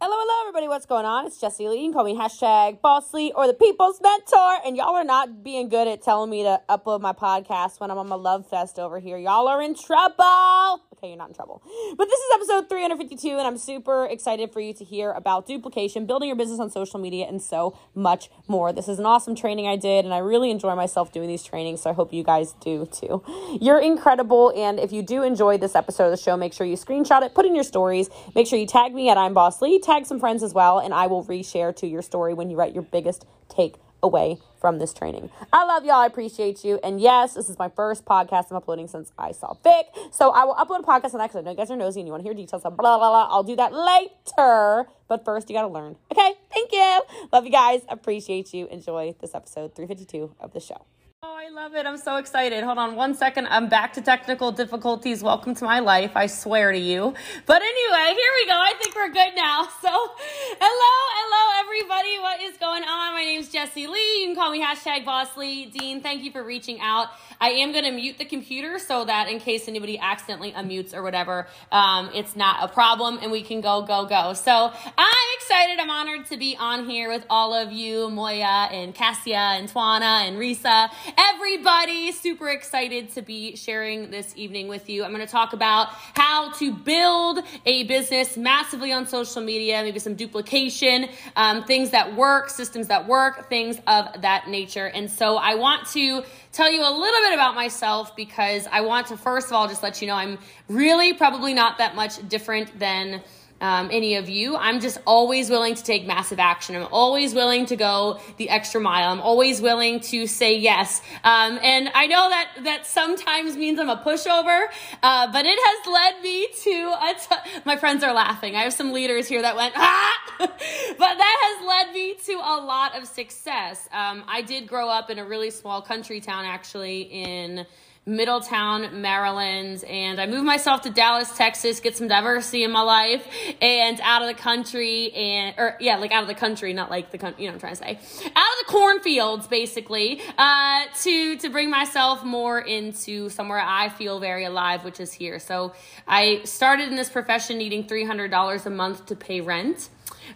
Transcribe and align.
Hello, 0.00 0.14
hello, 0.16 0.48
everybody. 0.48 0.68
What's 0.68 0.86
going 0.86 1.04
on? 1.04 1.26
It's 1.26 1.40
Jessie 1.40 1.66
Lee. 1.66 1.78
You 1.78 1.86
can 1.86 1.92
call 1.92 2.04
me 2.04 2.14
hashtag 2.14 2.80
Boss 2.80 3.12
Lee 3.12 3.32
or 3.34 3.48
the 3.48 3.52
People's 3.52 4.00
Mentor. 4.00 4.58
And 4.64 4.76
y'all 4.76 4.94
are 4.94 5.02
not 5.02 5.42
being 5.42 5.68
good 5.68 5.88
at 5.88 6.02
telling 6.02 6.30
me 6.30 6.44
to 6.44 6.60
upload 6.68 7.00
my 7.00 7.12
podcast 7.12 7.80
when 7.80 7.90
I'm 7.90 7.98
on 7.98 8.06
my 8.08 8.14
love 8.14 8.48
fest 8.48 8.78
over 8.78 9.00
here. 9.00 9.18
Y'all 9.18 9.48
are 9.48 9.60
in 9.60 9.74
trouble. 9.74 10.84
Okay, 10.94 11.08
you're 11.08 11.16
not 11.16 11.28
in 11.28 11.34
trouble. 11.34 11.62
But 11.96 12.08
this 12.08 12.18
is 12.18 12.26
episode 12.34 12.68
352, 12.68 13.28
and 13.28 13.40
I'm 13.40 13.56
super 13.56 14.06
excited 14.06 14.52
for 14.52 14.60
you 14.60 14.72
to 14.74 14.84
hear 14.84 15.12
about 15.12 15.46
duplication, 15.46 16.06
building 16.06 16.26
your 16.26 16.36
business 16.36 16.58
on 16.58 16.70
social 16.70 16.98
media, 16.98 17.26
and 17.28 17.40
so 17.40 17.78
much 17.94 18.30
more. 18.48 18.72
This 18.72 18.88
is 18.88 18.98
an 18.98 19.06
awesome 19.06 19.36
training 19.36 19.68
I 19.68 19.76
did, 19.76 20.04
and 20.04 20.12
I 20.12 20.18
really 20.18 20.50
enjoy 20.50 20.74
myself 20.74 21.12
doing 21.12 21.28
these 21.28 21.44
trainings, 21.44 21.82
so 21.82 21.90
I 21.90 21.92
hope 21.92 22.12
you 22.12 22.24
guys 22.24 22.54
do 22.60 22.86
too. 22.86 23.22
You're 23.60 23.78
incredible, 23.78 24.52
and 24.56 24.80
if 24.80 24.90
you 24.90 25.02
do 25.02 25.22
enjoy 25.22 25.56
this 25.58 25.76
episode 25.76 26.06
of 26.06 26.10
the 26.10 26.16
show, 26.16 26.36
make 26.36 26.52
sure 26.52 26.66
you 26.66 26.76
screenshot 26.76 27.22
it, 27.22 27.32
put 27.32 27.46
in 27.46 27.54
your 27.54 27.62
stories, 27.62 28.10
make 28.34 28.48
sure 28.48 28.58
you 28.58 28.66
tag 28.66 28.92
me 28.92 29.08
at 29.08 29.16
I'm 29.16 29.34
Boss 29.34 29.62
Lee 29.62 29.78
tag 29.88 30.06
some 30.06 30.20
friends 30.20 30.42
as 30.42 30.52
well, 30.52 30.78
and 30.78 30.92
I 30.92 31.06
will 31.06 31.24
reshare 31.24 31.74
to 31.76 31.86
your 31.86 32.02
story 32.02 32.34
when 32.34 32.50
you 32.50 32.56
write 32.56 32.74
your 32.74 32.82
biggest 32.82 33.24
take 33.48 33.76
away 34.02 34.38
from 34.60 34.78
this 34.78 34.92
training. 34.92 35.30
I 35.52 35.64
love 35.64 35.84
y'all. 35.84 35.96
I 35.96 36.06
appreciate 36.06 36.64
you. 36.64 36.78
And 36.84 37.00
yes, 37.00 37.34
this 37.34 37.48
is 37.48 37.58
my 37.58 37.68
first 37.68 38.04
podcast 38.04 38.50
I'm 38.50 38.56
uploading 38.56 38.86
since 38.86 39.12
I 39.18 39.32
saw 39.32 39.54
Vic. 39.64 39.86
So 40.12 40.30
I 40.30 40.44
will 40.44 40.54
upload 40.54 40.80
a 40.80 40.82
podcast 40.82 41.14
on 41.14 41.18
that 41.18 41.30
because 41.30 41.36
I 41.36 41.40
know 41.40 41.50
you 41.52 41.56
guys 41.56 41.70
are 41.70 41.76
nosy 41.76 42.00
and 42.00 42.06
you 42.06 42.12
want 42.12 42.22
to 42.22 42.28
hear 42.28 42.34
details 42.34 42.62
of 42.64 42.76
blah, 42.76 42.98
blah, 42.98 43.10
blah. 43.10 43.28
I'll 43.34 43.42
do 43.42 43.56
that 43.56 43.72
later. 43.72 44.88
But 45.08 45.24
first, 45.24 45.48
you 45.48 45.56
got 45.56 45.62
to 45.62 45.68
learn. 45.68 45.96
Okay. 46.12 46.34
Thank 46.52 46.72
you. 46.72 47.02
Love 47.32 47.44
you 47.44 47.50
guys. 47.50 47.82
Appreciate 47.88 48.52
you. 48.52 48.66
Enjoy 48.68 49.14
this 49.20 49.34
episode 49.34 49.74
352 49.74 50.34
of 50.40 50.52
the 50.52 50.60
show. 50.60 50.84
Oh, 51.20 51.34
I 51.36 51.48
love 51.48 51.74
it. 51.74 51.84
I'm 51.84 51.96
so 51.96 52.18
excited. 52.18 52.62
Hold 52.62 52.78
on 52.78 52.94
one 52.94 53.12
second. 53.12 53.48
I'm 53.48 53.68
back 53.68 53.92
to 53.94 54.00
technical 54.00 54.52
difficulties. 54.52 55.20
Welcome 55.20 55.52
to 55.56 55.64
my 55.64 55.80
life. 55.80 56.12
I 56.14 56.28
swear 56.28 56.70
to 56.70 56.78
you. 56.78 57.12
But 57.44 57.60
anyway, 57.60 58.14
here 58.14 58.30
we 58.36 58.46
go. 58.46 58.54
I 58.54 58.74
think 58.80 58.94
we're 58.94 59.08
good 59.08 59.34
now. 59.34 59.66
So, 59.80 59.88
hello, 59.90 60.94
hello, 61.18 61.64
everybody. 61.64 62.18
What 62.20 62.40
is 62.40 62.56
going 62.58 62.82
on? 62.82 63.14
My 63.14 63.24
name 63.24 63.40
is 63.40 63.48
Jessie 63.48 63.86
Lee. 63.86 64.20
You 64.20 64.26
can 64.26 64.36
call 64.36 64.50
me 64.52 64.62
hashtag 64.62 65.04
Boss 65.04 65.36
Lee. 65.36 65.66
Dean, 65.66 66.02
thank 66.02 66.22
you 66.22 66.30
for 66.30 66.44
reaching 66.44 66.80
out. 66.80 67.08
I 67.40 67.50
am 67.50 67.72
going 67.72 67.84
to 67.84 67.90
mute 67.90 68.18
the 68.18 68.24
computer 68.24 68.78
so 68.78 69.04
that 69.04 69.28
in 69.28 69.38
case 69.38 69.66
anybody 69.66 69.98
accidentally 69.98 70.52
unmutes 70.52 70.94
or 70.94 71.02
whatever, 71.02 71.46
um, 71.72 72.10
it's 72.14 72.36
not 72.36 72.62
a 72.62 72.72
problem 72.72 73.18
and 73.22 73.30
we 73.32 73.42
can 73.42 73.60
go, 73.60 73.82
go, 73.82 74.04
go. 74.06 74.34
So, 74.34 74.72
I'm 74.98 75.28
excited. 75.36 75.78
I'm 75.80 75.90
honored 75.90 76.26
to 76.26 76.36
be 76.36 76.56
on 76.58 76.88
here 76.88 77.08
with 77.08 77.24
all 77.30 77.54
of 77.54 77.72
you, 77.72 78.10
Moya 78.10 78.68
and 78.70 78.94
Cassia 78.94 79.36
and 79.36 79.68
Twana 79.68 80.28
and 80.28 80.36
Risa 80.36 80.90
everybody. 81.16 82.12
Super 82.12 82.48
excited 82.48 83.10
to 83.14 83.22
be 83.22 83.56
sharing 83.56 84.10
this 84.10 84.32
evening 84.36 84.68
with 84.68 84.88
you. 84.90 85.04
I'm 85.04 85.12
going 85.12 85.24
to 85.24 85.30
talk 85.30 85.52
about 85.52 85.88
how 85.90 86.52
to 86.54 86.72
build 86.72 87.40
a 87.64 87.84
business 87.84 88.36
massively 88.36 88.92
on 88.92 89.06
social 89.06 89.42
media, 89.42 89.82
maybe 89.82 89.98
some 89.98 90.14
duplication, 90.14 91.08
um, 91.36 91.64
things 91.64 91.90
that 91.90 92.14
work, 92.16 92.50
systems 92.50 92.88
that 92.88 93.06
work, 93.06 93.48
things 93.48 93.78
of 93.86 94.20
that 94.22 94.48
nature. 94.48 94.86
And 94.86 95.10
so 95.10 95.36
I 95.36 95.54
want 95.54 95.86
to 95.88 96.22
tell 96.52 96.70
you 96.70 96.80
a 96.80 96.90
little 96.90 97.20
bit 97.20 97.34
about 97.34 97.54
myself 97.54 98.14
because 98.16 98.66
I 98.70 98.80
want 98.82 99.06
to, 99.08 99.16
first 99.16 99.46
of 99.46 99.52
all, 99.52 99.68
just 99.68 99.82
let 99.82 100.02
you 100.02 100.08
know 100.08 100.14
I'm 100.14 100.38
really 100.68 101.14
probably 101.14 101.54
not 101.54 101.78
that 101.78 101.94
much 101.94 102.26
different 102.28 102.78
than 102.78 103.22
um, 103.60 103.88
any 103.92 104.16
of 104.16 104.28
you. 104.28 104.56
I'm 104.56 104.80
just 104.80 104.98
always 105.06 105.50
willing 105.50 105.74
to 105.74 105.82
take 105.82 106.06
massive 106.06 106.38
action. 106.38 106.76
I'm 106.76 106.88
always 106.92 107.34
willing 107.34 107.66
to 107.66 107.76
go 107.76 108.20
the 108.36 108.50
extra 108.50 108.80
mile. 108.80 109.10
I'm 109.10 109.20
always 109.20 109.60
willing 109.60 110.00
to 110.00 110.26
say 110.26 110.56
yes. 110.56 111.02
Um, 111.24 111.58
and 111.62 111.90
I 111.94 112.06
know 112.06 112.28
that 112.28 112.48
that 112.64 112.86
sometimes 112.86 113.56
means 113.56 113.78
I'm 113.78 113.88
a 113.88 113.96
pushover, 113.96 114.66
uh, 115.02 115.32
but 115.32 115.44
it 115.46 115.58
has 115.58 115.92
led 115.92 116.22
me 116.22 116.48
to 116.62 116.94
a 117.02 117.14
t- 117.14 117.60
my 117.64 117.76
friends 117.76 118.02
are 118.04 118.12
laughing. 118.12 118.56
I 118.56 118.62
have 118.62 118.72
some 118.72 118.92
leaders 118.92 119.26
here 119.26 119.42
that 119.42 119.56
went 119.56 119.74
ah, 119.76 120.14
but 120.38 120.98
that 120.98 121.56
has 121.58 121.66
led 121.66 121.94
me 121.94 122.14
to 122.26 122.32
a 122.34 122.56
lot 122.64 122.96
of 122.96 123.06
success. 123.06 123.88
Um, 123.92 124.24
I 124.28 124.42
did 124.42 124.68
grow 124.68 124.88
up 124.88 125.10
in 125.10 125.18
a 125.18 125.24
really 125.24 125.50
small 125.50 125.82
country 125.82 126.20
town, 126.20 126.44
actually 126.44 127.02
in 127.02 127.66
Middletown, 128.08 129.02
Maryland, 129.02 129.84
and 129.84 130.18
I 130.18 130.26
moved 130.26 130.46
myself 130.46 130.80
to 130.82 130.90
Dallas, 130.90 131.30
Texas, 131.36 131.78
get 131.80 131.94
some 131.94 132.08
diversity 132.08 132.64
in 132.64 132.70
my 132.70 132.80
life, 132.80 133.26
and 133.60 134.00
out 134.02 134.22
of 134.22 134.28
the 134.28 134.34
country, 134.34 135.12
and 135.12 135.54
or 135.58 135.76
yeah, 135.78 135.98
like 135.98 136.10
out 136.10 136.22
of 136.22 136.28
the 136.28 136.34
country, 136.34 136.72
not 136.72 136.90
like 136.90 137.10
the 137.10 137.34
you 137.38 137.46
know 137.46 137.52
I'm 137.52 137.60
trying 137.60 137.74
to 137.74 137.76
say, 137.76 137.90
out 137.90 138.52
of 138.52 138.66
the 138.66 138.72
cornfields, 138.72 139.46
basically, 139.46 140.22
uh, 140.38 140.84
to 141.02 141.36
to 141.36 141.50
bring 141.50 141.68
myself 141.68 142.24
more 142.24 142.58
into 142.58 143.28
somewhere 143.28 143.60
I 143.62 143.90
feel 143.90 144.20
very 144.20 144.44
alive, 144.44 144.84
which 144.84 145.00
is 145.00 145.12
here. 145.12 145.38
So 145.38 145.74
I 146.06 146.40
started 146.44 146.88
in 146.88 146.96
this 146.96 147.10
profession 147.10 147.58
needing 147.58 147.86
three 147.86 148.04
hundred 148.04 148.30
dollars 148.30 148.64
a 148.64 148.70
month 148.70 149.06
to 149.06 149.16
pay 149.16 149.42
rent. 149.42 149.90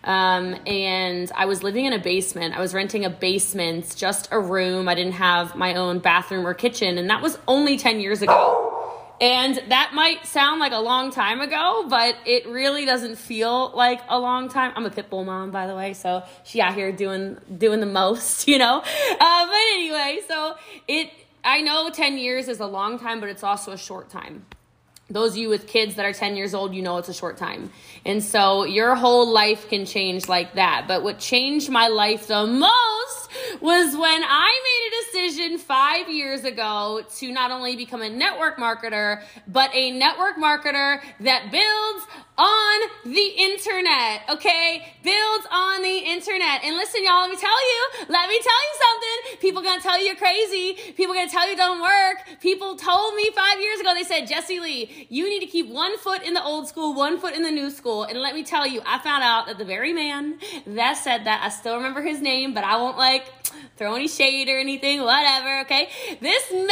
Um, 0.05 0.57
and 0.67 1.31
I 1.35 1.47
was 1.47 1.63
living 1.63 1.85
in 1.85 1.93
a 1.93 1.99
basement. 1.99 2.57
I 2.57 2.61
was 2.61 2.75
renting 2.75 3.05
a 3.05 3.11
basement, 3.11 3.95
just 3.97 4.29
a 4.31 4.41
room. 4.41 4.89
I 4.89 4.95
didn't 4.95 5.13
have 5.13 5.57
my 5.57 5.75
own 5.75 5.99
bathroom 5.99 6.47
or 6.47 6.55
kitchen, 6.55 6.99
and 6.99 7.11
that 7.11 7.23
was 7.23 7.39
only 7.47 7.77
10 7.77 8.01
years 8.01 8.23
ago. 8.23 8.69
And 9.21 9.63
that 9.69 9.93
might 9.95 10.27
sound 10.27 10.59
like 10.59 10.73
a 10.73 10.81
long 10.81 11.13
time 11.13 11.41
ago, 11.41 11.87
but 11.89 12.17
it 12.27 12.45
really 12.49 12.85
doesn't 12.85 13.17
feel 13.17 13.71
like 13.71 14.01
a 14.09 14.19
long 14.19 14.49
time. 14.49 14.73
I'm 14.75 14.85
a 14.85 14.91
pit 14.91 15.11
bull 15.11 15.25
mom, 15.25 15.53
by 15.53 15.69
the 15.69 15.77
way, 15.77 15.93
so 15.93 16.25
she 16.43 16.61
out 16.61 16.75
here 16.75 16.91
doing 16.91 17.39
doing 17.57 17.79
the 17.79 17.87
most, 17.87 18.49
you 18.49 18.59
know. 18.59 18.79
Uh, 18.79 19.47
but 19.47 19.55
anyway, 19.75 20.19
so 20.27 20.57
it 20.89 21.11
I 21.45 21.61
know 21.61 21.89
10 21.89 22.19
years 22.19 22.49
is 22.49 22.59
a 22.59 22.67
long 22.67 22.99
time, 22.99 23.21
but 23.21 23.29
it's 23.29 23.45
also 23.45 23.71
a 23.71 23.79
short 23.79 24.11
time 24.11 24.45
those 25.13 25.33
of 25.33 25.37
you 25.39 25.49
with 25.49 25.67
kids 25.67 25.97
that 25.97 26.07
are 26.07 26.13
10 26.13 26.37
years 26.37 26.55
old, 26.55 26.75
you 26.75 26.83
know 26.83 26.97
it's 26.99 27.09
a 27.09 27.15
short 27.15 27.37
time. 27.37 27.71
And 28.05 28.23
so 28.23 28.65
your 28.65 28.95
whole 28.95 29.31
life 29.31 29.69
can 29.69 29.85
change 29.85 30.29
like 30.29 30.55
that. 30.55 30.87
But 30.89 31.03
what 31.03 31.19
changed 31.19 31.71
my 31.71 31.89
life 31.89 32.27
the 32.27 32.47
most 32.47 33.29
was 33.61 33.97
when 33.97 34.23
I 34.25 34.61
made 34.65 34.89
a 34.89 35.29
decision 35.29 35.59
five 35.59 36.09
years 36.09 36.45
ago 36.45 37.03
to 37.17 37.33
not 37.33 37.51
only 37.51 37.77
become 37.77 38.03
a 38.03 38.09
network 38.09 38.57
marketer, 38.57 39.23
but 39.47 39.71
a 39.75 39.91
network 39.91 40.37
marketer 40.37 41.01
that 41.21 41.51
builds 41.51 42.07
on 42.39 42.81
the 43.05 43.27
internet, 43.37 44.23
okay? 44.31 44.95
Builds 45.05 45.47
on 45.51 45.83
the 45.83 45.99
internet. 45.99 46.65
And 46.65 46.77
listen, 46.77 47.05
y'all, 47.05 47.21
let 47.21 47.31
me 47.31 47.37
tell 47.37 47.51
you, 47.51 47.89
let 48.09 48.29
me 48.29 48.41
tell 48.41 48.63
you 48.63 48.75
something. 48.81 49.41
People 49.41 49.63
gonna 49.63 49.83
tell 49.83 49.99
you 49.99 50.07
you're 50.07 50.17
crazy. 50.17 50.93
People 50.95 51.15
gonna 51.15 51.29
tell 51.29 51.49
you 51.49 51.57
don't 51.57 51.83
work. 51.83 52.41
People 52.41 52.77
told 52.77 53.15
me 53.15 53.31
five 53.35 53.61
years 53.61 53.81
ago, 53.81 53.93
they 53.95 54.05
said, 54.05 54.27
Jessie 54.27 54.61
Lee, 54.61 55.07
you 55.11 55.29
need 55.29 55.41
to 55.41 55.47
keep 55.47 55.69
one 55.69 55.99
foot 55.99 56.23
in 56.23 56.33
the 56.33 56.43
old 56.43 56.69
school, 56.69 56.95
one 56.95 57.19
foot 57.19 57.35
in 57.35 57.43
the 57.43 57.51
new 57.51 57.71
school. 57.71 58.05
And 58.05 58.19
let 58.19 58.35
me 58.35 58.45
tell 58.45 58.67
you, 58.67 58.81
I 58.87 58.99
found 58.99 59.23
out 59.23 59.47
that 59.47 59.59
the 59.59 59.65
very 59.65 59.93
man 59.93 60.39
that 60.67 60.97
said 60.97 61.25
that, 61.25 61.43
I 61.45 61.51
still 61.51 61.77
remember 61.77 62.01
his 62.01 62.21
name, 62.21 62.55
but 62.55 62.65
I 62.65 62.77
won't 62.77 62.97
like 62.97 63.27
throw 63.77 63.95
any 63.95 64.09
shade 64.09 64.49
or 64.49 64.59
anything, 64.59 65.03
whatever, 65.03 65.61
okay? 65.61 65.89
This 66.21 66.53
man, 66.53 66.69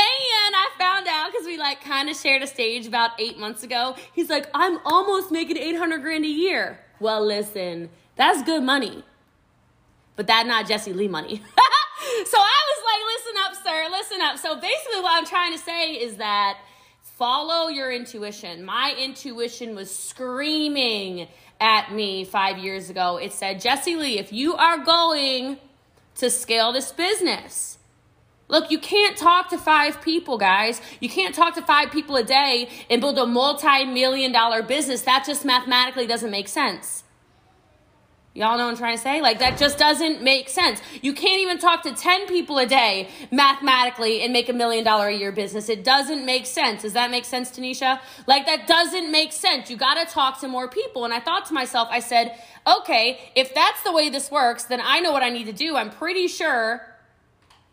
like 1.70 1.84
kind 1.84 2.08
of 2.08 2.16
shared 2.16 2.42
a 2.42 2.48
stage 2.48 2.84
about 2.84 3.12
eight 3.20 3.38
months 3.38 3.62
ago. 3.62 3.94
He's 4.12 4.28
like, 4.28 4.48
I'm 4.53 4.81
almost 4.84 5.31
making 5.31 5.56
800 5.56 6.03
grand 6.03 6.25
a 6.25 6.28
year. 6.28 6.81
Well, 6.98 7.25
listen, 7.25 7.91
that's 8.16 8.42
good 8.42 8.64
money, 8.64 9.04
but 10.16 10.26
that 10.26 10.48
not 10.48 10.66
Jessie 10.66 10.92
Lee 10.92 11.06
money. 11.06 11.36
so 12.26 12.38
I 12.38 12.60
was 12.70 12.80
like, 12.91 13.03
listen 13.14 13.34
up, 13.44 13.54
sir, 13.64 13.88
listen 13.88 14.20
up. 14.20 14.38
So 14.38 14.60
basically, 14.60 15.00
what 15.00 15.16
I'm 15.16 15.26
trying 15.26 15.53
to 15.53 15.59
say 15.59 15.92
is 15.92 16.16
that 16.16 16.59
follow 17.03 17.69
your 17.69 17.92
intuition. 17.92 18.64
My 18.64 18.92
intuition 18.98 19.76
was 19.76 19.94
screaming 19.94 21.28
at 21.60 21.92
me 21.92 22.25
five 22.25 22.59
years 22.59 22.91
ago. 22.91 23.16
It 23.19 23.32
said, 23.32 23.60
Jessie 23.60 23.94
Lee, 23.94 24.19
if 24.19 24.32
you 24.32 24.56
are 24.56 24.78
going 24.78 25.59
to 26.16 26.30
scale 26.30 26.72
this 26.72 26.91
business. 26.91 27.78
Look, 28.50 28.70
you 28.70 28.78
can't 28.78 29.16
talk 29.16 29.48
to 29.50 29.58
five 29.58 30.02
people, 30.02 30.36
guys. 30.36 30.80
You 31.00 31.08
can't 31.08 31.34
talk 31.34 31.54
to 31.54 31.62
five 31.62 31.90
people 31.90 32.16
a 32.16 32.24
day 32.24 32.68
and 32.90 33.00
build 33.00 33.18
a 33.18 33.26
multi 33.26 33.84
million 33.84 34.32
dollar 34.32 34.62
business. 34.62 35.02
That 35.02 35.24
just 35.24 35.44
mathematically 35.44 36.06
doesn't 36.06 36.30
make 36.30 36.48
sense. 36.48 37.04
Y'all 38.32 38.56
know 38.56 38.66
what 38.66 38.72
I'm 38.72 38.76
trying 38.76 38.97
to 38.97 39.02
say? 39.02 39.20
Like, 39.20 39.41
that 39.41 39.58
just 39.58 39.76
doesn't 39.76 40.22
make 40.22 40.48
sense. 40.48 40.80
You 41.02 41.14
can't 41.14 41.41
even 41.41 41.58
talk 41.58 41.82
to 41.82 41.92
10 41.92 42.28
people 42.28 42.58
a 42.58 42.66
day 42.66 43.08
mathematically 43.32 44.22
and 44.22 44.32
make 44.32 44.48
a 44.48 44.53
million 44.53 44.84
dollar 44.84 45.08
a 45.08 45.14
year 45.14 45.32
business. 45.32 45.68
It 45.68 45.82
doesn't 45.82 46.24
make 46.24 46.46
sense. 46.46 46.82
Does 46.82 46.92
that 46.92 47.10
make 47.10 47.24
sense, 47.24 47.50
Tanisha? 47.50 47.98
Like, 48.28 48.46
that 48.46 48.68
doesn't 48.68 49.10
make 49.10 49.32
sense. 49.32 49.68
You 49.68 49.76
got 49.76 49.94
to 49.94 50.12
talk 50.12 50.41
to 50.42 50.48
more 50.48 50.68
people. 50.68 51.04
And 51.04 51.12
I 51.12 51.18
thought 51.18 51.46
to 51.46 51.54
myself, 51.54 51.88
I 51.91 51.98
said, 51.98 52.41
okay, 52.68 53.32
if 53.34 53.53
that's 53.53 53.82
the 53.82 53.91
way 53.91 54.10
this 54.10 54.30
works, 54.30 54.62
then 54.64 54.80
I 54.80 55.00
know 55.00 55.10
what 55.10 55.24
I 55.24 55.30
need 55.30 55.46
to 55.46 55.53
do. 55.53 55.76
I'm 55.76 55.91
pretty 55.91 56.28
sure 56.28 56.90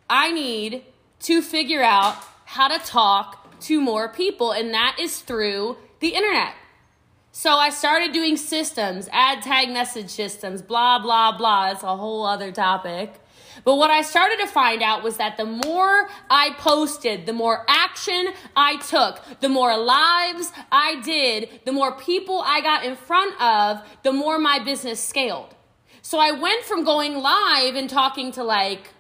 I 0.10 0.32
need 0.32 0.84
to 1.22 1.42
figure 1.42 1.84
out 1.84 2.16
how 2.46 2.68
to 2.68 2.80
talk 2.86 3.60
to 3.62 3.82
more 3.82 4.10
people. 4.10 4.52
And 4.52 4.74
that 4.74 4.98
is 5.00 5.20
through 5.20 5.78
the 6.00 6.10
internet. 6.10 6.54
So 7.32 7.52
I 7.52 7.70
started 7.70 8.14
doing 8.14 8.36
systems, 8.36 9.10
ad 9.12 9.44
tag 9.44 9.70
message 9.70 10.10
systems, 10.10 10.62
blah, 10.62 11.00
blah, 11.00 11.38
blah. 11.38 11.72
It's 11.72 11.84
a 11.84 11.96
whole 11.96 12.26
other 12.26 12.52
topic. 12.52 13.14
But 13.64 13.76
what 13.76 13.92
I 13.92 14.02
started 14.02 14.40
to 14.40 14.48
find 14.48 14.82
out 14.82 15.04
was 15.04 15.18
that 15.18 15.38
the 15.38 15.46
more 15.46 16.10
I 16.30 16.52
posted, 16.58 17.26
the 17.26 17.34
more 17.34 17.66
action 17.68 18.30
I 18.56 18.78
took, 18.78 19.22
the 19.40 19.50
more 19.50 19.78
lives 19.78 20.52
I 20.72 21.02
did, 21.02 21.62
the 21.66 21.72
more 21.72 21.96
people 21.98 22.42
I 22.46 22.62
got 22.62 22.84
in 22.84 22.96
front 22.96 23.40
of, 23.42 23.82
the 24.04 24.14
more 24.14 24.40
my 24.40 24.60
business 24.60 25.04
scaled. 25.04 25.54
So 26.02 26.20
I 26.20 26.32
went 26.32 26.64
from 26.64 26.84
going 26.84 27.16
live 27.16 27.76
and 27.76 27.90
talking 27.90 28.32
to 28.34 28.44
like 28.44 28.94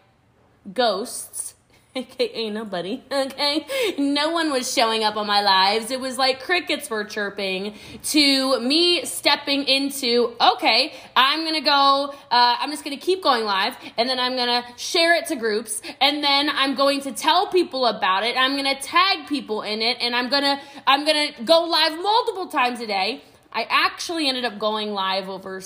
ghosts 0.73 1.55
aka 1.97 2.49
nobody, 2.49 3.03
okay? 3.11 3.65
No 3.97 4.29
one 4.29 4.51
was 4.51 4.71
showing 4.71 5.03
up 5.03 5.15
on 5.15 5.25
my 5.25 5.41
lives. 5.41 5.89
It 5.89 5.99
was 5.99 6.17
like 6.17 6.41
crickets 6.41 6.89
were 6.89 7.03
chirping 7.03 7.75
to 8.03 8.59
me 8.59 9.03
stepping 9.05 9.63
into, 9.63 10.35
okay, 10.39 10.93
I'm 11.15 11.43
gonna 11.43 11.61
go, 11.61 12.13
uh, 12.31 12.55
I'm 12.59 12.69
just 12.71 12.83
gonna 12.83 12.97
keep 12.97 13.23
going 13.23 13.45
live, 13.45 13.75
and 13.97 14.07
then 14.07 14.19
I'm 14.19 14.35
gonna 14.35 14.63
share 14.77 15.15
it 15.15 15.25
to 15.27 15.35
groups, 15.35 15.81
and 15.99 16.23
then 16.23 16.49
I'm 16.49 16.75
going 16.75 17.01
to 17.01 17.11
tell 17.11 17.47
people 17.47 17.87
about 17.87 18.23
it, 18.23 18.37
I'm 18.37 18.55
gonna 18.55 18.79
tag 18.79 19.27
people 19.27 19.63
in 19.63 19.81
it, 19.81 19.97
and 19.99 20.15
I'm 20.15 20.29
gonna, 20.29 20.61
I'm 20.85 21.05
gonna 21.05 21.29
go 21.43 21.63
live 21.63 21.99
multiple 22.01 22.47
times 22.47 22.79
a 22.79 22.87
day. 22.87 23.23
I 23.51 23.65
actually 23.69 24.27
ended 24.27 24.45
up 24.45 24.59
going 24.59 24.93
live 24.93 25.29
over 25.29 25.61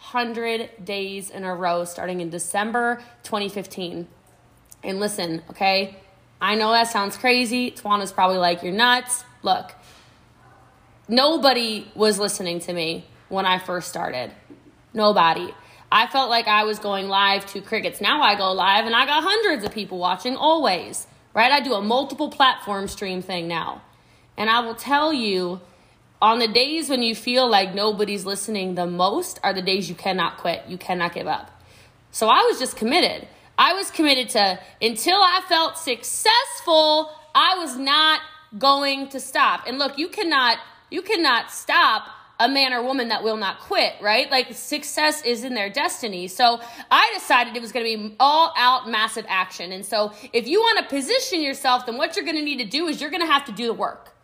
700 0.00 0.84
days 0.84 1.30
in 1.30 1.44
a 1.44 1.54
row 1.54 1.84
starting 1.84 2.20
in 2.20 2.30
December 2.30 3.02
2015. 3.24 4.06
And 4.82 5.00
listen, 5.00 5.42
okay? 5.50 5.96
I 6.40 6.54
know 6.54 6.70
that 6.70 6.88
sounds 6.88 7.16
crazy. 7.16 7.72
Tawana's 7.72 8.12
probably 8.12 8.38
like, 8.38 8.62
you're 8.62 8.72
nuts. 8.72 9.24
Look, 9.42 9.74
nobody 11.08 11.90
was 11.94 12.18
listening 12.18 12.60
to 12.60 12.72
me 12.72 13.06
when 13.28 13.44
I 13.44 13.58
first 13.58 13.88
started. 13.88 14.30
Nobody. 14.94 15.52
I 15.90 16.06
felt 16.06 16.30
like 16.30 16.46
I 16.46 16.64
was 16.64 16.78
going 16.78 17.08
live 17.08 17.44
to 17.46 17.60
crickets. 17.60 18.00
Now 18.00 18.22
I 18.22 18.36
go 18.36 18.52
live 18.52 18.86
and 18.86 18.94
I 18.94 19.04
got 19.04 19.24
hundreds 19.24 19.64
of 19.64 19.72
people 19.72 19.98
watching 19.98 20.36
always, 20.36 21.06
right? 21.34 21.50
I 21.50 21.60
do 21.60 21.74
a 21.74 21.82
multiple 21.82 22.30
platform 22.30 22.88
stream 22.88 23.20
thing 23.20 23.48
now. 23.48 23.82
And 24.36 24.48
I 24.48 24.60
will 24.60 24.76
tell 24.76 25.12
you, 25.12 25.60
on 26.20 26.38
the 26.38 26.48
days 26.48 26.88
when 26.88 27.02
you 27.02 27.14
feel 27.14 27.48
like 27.48 27.74
nobody's 27.74 28.24
listening 28.24 28.74
the 28.74 28.86
most 28.86 29.38
are 29.42 29.52
the 29.52 29.62
days 29.62 29.88
you 29.88 29.94
cannot 29.94 30.38
quit. 30.38 30.62
You 30.66 30.78
cannot 30.78 31.14
give 31.14 31.26
up. 31.26 31.50
So 32.10 32.28
I 32.28 32.42
was 32.48 32.58
just 32.58 32.76
committed. 32.76 33.28
I 33.56 33.74
was 33.74 33.90
committed 33.90 34.28
to 34.30 34.58
until 34.80 35.16
I 35.16 35.40
felt 35.48 35.78
successful, 35.78 37.10
I 37.34 37.56
was 37.58 37.76
not 37.76 38.20
going 38.58 39.08
to 39.10 39.20
stop. 39.20 39.66
And 39.66 39.78
look, 39.78 39.98
you 39.98 40.08
cannot 40.08 40.58
you 40.90 41.02
cannot 41.02 41.50
stop 41.50 42.08
a 42.40 42.48
man 42.48 42.72
or 42.72 42.82
woman 42.82 43.08
that 43.08 43.22
will 43.22 43.36
not 43.36 43.58
quit, 43.58 43.94
right? 44.00 44.30
Like 44.30 44.54
success 44.54 45.22
is 45.24 45.44
in 45.44 45.54
their 45.54 45.68
destiny. 45.68 46.28
So 46.28 46.60
I 46.90 47.12
decided 47.14 47.56
it 47.56 47.60
was 47.60 47.72
going 47.72 47.84
to 47.84 48.08
be 48.08 48.16
all 48.20 48.54
out 48.56 48.88
massive 48.88 49.26
action. 49.28 49.72
And 49.72 49.84
so 49.84 50.12
if 50.32 50.46
you 50.46 50.60
want 50.60 50.78
to 50.78 50.84
position 50.86 51.42
yourself, 51.42 51.84
then 51.84 51.98
what 51.98 52.14
you're 52.16 52.24
going 52.24 52.36
to 52.36 52.42
need 52.42 52.58
to 52.58 52.64
do 52.64 52.86
is 52.86 53.00
you're 53.00 53.10
going 53.10 53.26
to 53.26 53.32
have 53.32 53.44
to 53.46 53.52
do 53.52 53.66
the 53.66 53.74
work. 53.74 54.14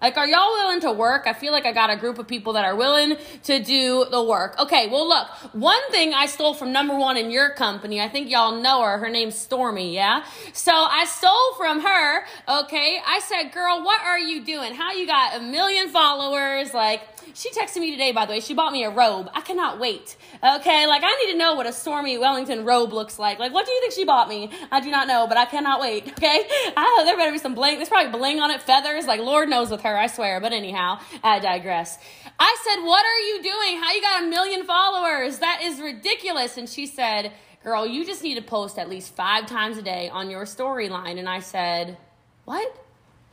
Like, 0.00 0.16
are 0.16 0.26
y'all 0.26 0.52
willing 0.52 0.80
to 0.80 0.92
work? 0.92 1.24
I 1.26 1.34
feel 1.34 1.52
like 1.52 1.66
I 1.66 1.72
got 1.72 1.90
a 1.90 1.96
group 1.96 2.18
of 2.18 2.26
people 2.26 2.54
that 2.54 2.64
are 2.64 2.74
willing 2.74 3.16
to 3.44 3.62
do 3.62 4.06
the 4.10 4.22
work. 4.22 4.58
Okay, 4.58 4.88
well, 4.88 5.06
look, 5.06 5.28
one 5.52 5.80
thing 5.90 6.14
I 6.14 6.26
stole 6.26 6.54
from 6.54 6.72
number 6.72 6.96
one 6.96 7.18
in 7.18 7.30
your 7.30 7.50
company, 7.50 8.00
I 8.00 8.08
think 8.08 8.30
y'all 8.30 8.60
know 8.60 8.82
her. 8.82 8.98
Her 8.98 9.10
name's 9.10 9.36
Stormy, 9.36 9.94
yeah? 9.94 10.24
So 10.54 10.72
I 10.72 11.04
stole 11.04 11.54
from 11.58 11.80
her, 11.80 12.24
okay? 12.62 12.98
I 13.06 13.20
said, 13.20 13.52
girl, 13.52 13.82
what 13.84 14.00
are 14.02 14.18
you 14.18 14.42
doing? 14.44 14.74
How 14.74 14.92
you 14.92 15.06
got 15.06 15.36
a 15.36 15.40
million 15.40 15.88
followers? 15.90 16.72
Like, 16.72 17.02
she 17.34 17.50
texted 17.50 17.80
me 17.80 17.90
today, 17.90 18.12
by 18.12 18.26
the 18.26 18.32
way. 18.32 18.40
She 18.40 18.54
bought 18.54 18.72
me 18.72 18.84
a 18.84 18.90
robe. 18.90 19.30
I 19.34 19.40
cannot 19.40 19.78
wait. 19.78 20.16
Okay, 20.42 20.86
like 20.86 21.02
I 21.04 21.24
need 21.24 21.32
to 21.32 21.38
know 21.38 21.54
what 21.54 21.66
a 21.66 21.72
Stormy 21.72 22.18
Wellington 22.18 22.64
robe 22.64 22.92
looks 22.92 23.18
like. 23.18 23.38
Like, 23.38 23.52
what 23.52 23.66
do 23.66 23.72
you 23.72 23.80
think 23.80 23.92
she 23.92 24.04
bought 24.04 24.28
me? 24.28 24.50
I 24.70 24.80
do 24.80 24.90
not 24.90 25.06
know, 25.06 25.26
but 25.26 25.36
I 25.36 25.44
cannot 25.44 25.80
wait. 25.80 26.08
Okay, 26.08 26.42
I, 26.76 27.02
there 27.04 27.16
better 27.16 27.32
be 27.32 27.38
some 27.38 27.54
bling. 27.54 27.76
There's 27.76 27.88
probably 27.88 28.10
bling 28.10 28.40
on 28.40 28.50
it, 28.50 28.62
feathers. 28.62 29.06
Like, 29.06 29.20
Lord 29.20 29.48
knows 29.48 29.70
with 29.70 29.82
her, 29.82 29.89
I 29.96 30.06
swear. 30.06 30.40
But 30.40 30.52
anyhow, 30.52 31.00
I 31.22 31.38
digress. 31.38 31.98
I 32.38 32.56
said, 32.64 32.82
"What 32.84 33.04
are 33.04 33.20
you 33.20 33.42
doing? 33.42 33.82
How 33.82 33.92
you 33.92 34.00
got 34.00 34.22
a 34.24 34.26
million 34.26 34.64
followers? 34.64 35.38
That 35.38 35.60
is 35.62 35.80
ridiculous." 35.80 36.56
And 36.56 36.68
she 36.68 36.86
said, 36.86 37.32
"Girl, 37.62 37.86
you 37.86 38.04
just 38.04 38.22
need 38.22 38.36
to 38.36 38.42
post 38.42 38.78
at 38.78 38.88
least 38.88 39.14
five 39.14 39.46
times 39.46 39.78
a 39.78 39.82
day 39.82 40.08
on 40.08 40.30
your 40.30 40.44
storyline." 40.44 41.18
And 41.18 41.28
I 41.28 41.40
said, 41.40 41.96
"What? 42.44 42.76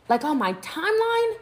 Like 0.10 0.24
on 0.24 0.38
my 0.38 0.54
timeline?" 0.54 1.38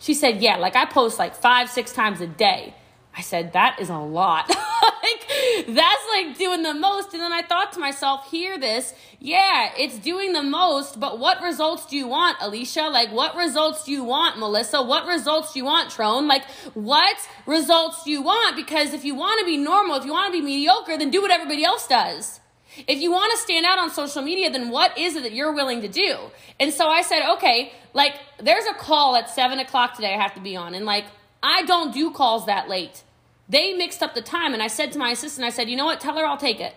She 0.00 0.14
said, 0.14 0.40
Yeah, 0.42 0.56
like 0.56 0.74
I 0.74 0.86
post 0.86 1.18
like 1.18 1.36
five, 1.36 1.70
six 1.70 1.92
times 1.92 2.20
a 2.20 2.26
day. 2.26 2.74
I 3.16 3.20
said, 3.20 3.52
That 3.52 3.78
is 3.80 3.90
a 3.90 3.98
lot. 3.98 4.48
like, 4.48 5.30
that's 5.76 6.02
like 6.08 6.38
doing 6.38 6.62
the 6.62 6.74
most. 6.74 7.12
And 7.12 7.22
then 7.22 7.32
I 7.32 7.42
thought 7.42 7.72
to 7.72 7.80
myself, 7.80 8.30
Hear 8.30 8.58
this. 8.58 8.94
Yeah, 9.18 9.70
it's 9.76 9.98
doing 9.98 10.32
the 10.32 10.42
most, 10.42 10.98
but 10.98 11.18
what 11.18 11.42
results 11.42 11.84
do 11.84 11.96
you 11.96 12.08
want, 12.08 12.38
Alicia? 12.40 12.84
Like, 12.84 13.12
what 13.12 13.36
results 13.36 13.84
do 13.84 13.92
you 13.92 14.02
want, 14.02 14.38
Melissa? 14.38 14.82
What 14.82 15.06
results 15.06 15.52
do 15.52 15.58
you 15.58 15.66
want, 15.66 15.90
Trone? 15.90 16.26
Like, 16.26 16.44
what 16.72 17.16
results 17.46 18.02
do 18.04 18.10
you 18.10 18.22
want? 18.22 18.56
Because 18.56 18.94
if 18.94 19.04
you 19.04 19.14
want 19.14 19.38
to 19.40 19.44
be 19.44 19.58
normal, 19.58 19.96
if 19.96 20.06
you 20.06 20.12
want 20.12 20.32
to 20.32 20.40
be 20.40 20.44
mediocre, 20.44 20.96
then 20.96 21.10
do 21.10 21.20
what 21.20 21.30
everybody 21.30 21.64
else 21.64 21.86
does. 21.86 22.40
If 22.86 23.00
you 23.00 23.10
want 23.10 23.30
to 23.32 23.38
stand 23.38 23.66
out 23.66 23.78
on 23.78 23.90
social 23.90 24.22
media, 24.22 24.50
then 24.50 24.70
what 24.70 24.96
is 24.96 25.16
it 25.16 25.24
that 25.24 25.32
you're 25.32 25.52
willing 25.52 25.82
to 25.82 25.88
do? 25.88 26.16
And 26.58 26.72
so 26.72 26.88
I 26.88 27.02
said, 27.02 27.28
okay, 27.34 27.72
like 27.92 28.14
there's 28.38 28.64
a 28.66 28.74
call 28.74 29.16
at 29.16 29.28
seven 29.28 29.58
o'clock 29.58 29.96
today 29.96 30.14
I 30.14 30.22
have 30.22 30.34
to 30.34 30.40
be 30.40 30.56
on. 30.56 30.74
And 30.74 30.86
like, 30.86 31.04
I 31.42 31.62
don't 31.62 31.92
do 31.92 32.10
calls 32.12 32.46
that 32.46 32.68
late. 32.68 33.02
They 33.50 33.74
mixed 33.74 34.02
up 34.02 34.14
the 34.14 34.22
time. 34.22 34.54
And 34.54 34.62
I 34.62 34.68
said 34.68 34.92
to 34.92 34.98
my 34.98 35.10
assistant, 35.10 35.44
I 35.44 35.50
said, 35.50 35.68
you 35.68 35.76
know 35.76 35.84
what? 35.84 36.00
Tell 36.00 36.16
her 36.16 36.24
I'll 36.24 36.38
take 36.38 36.60
it. 36.60 36.74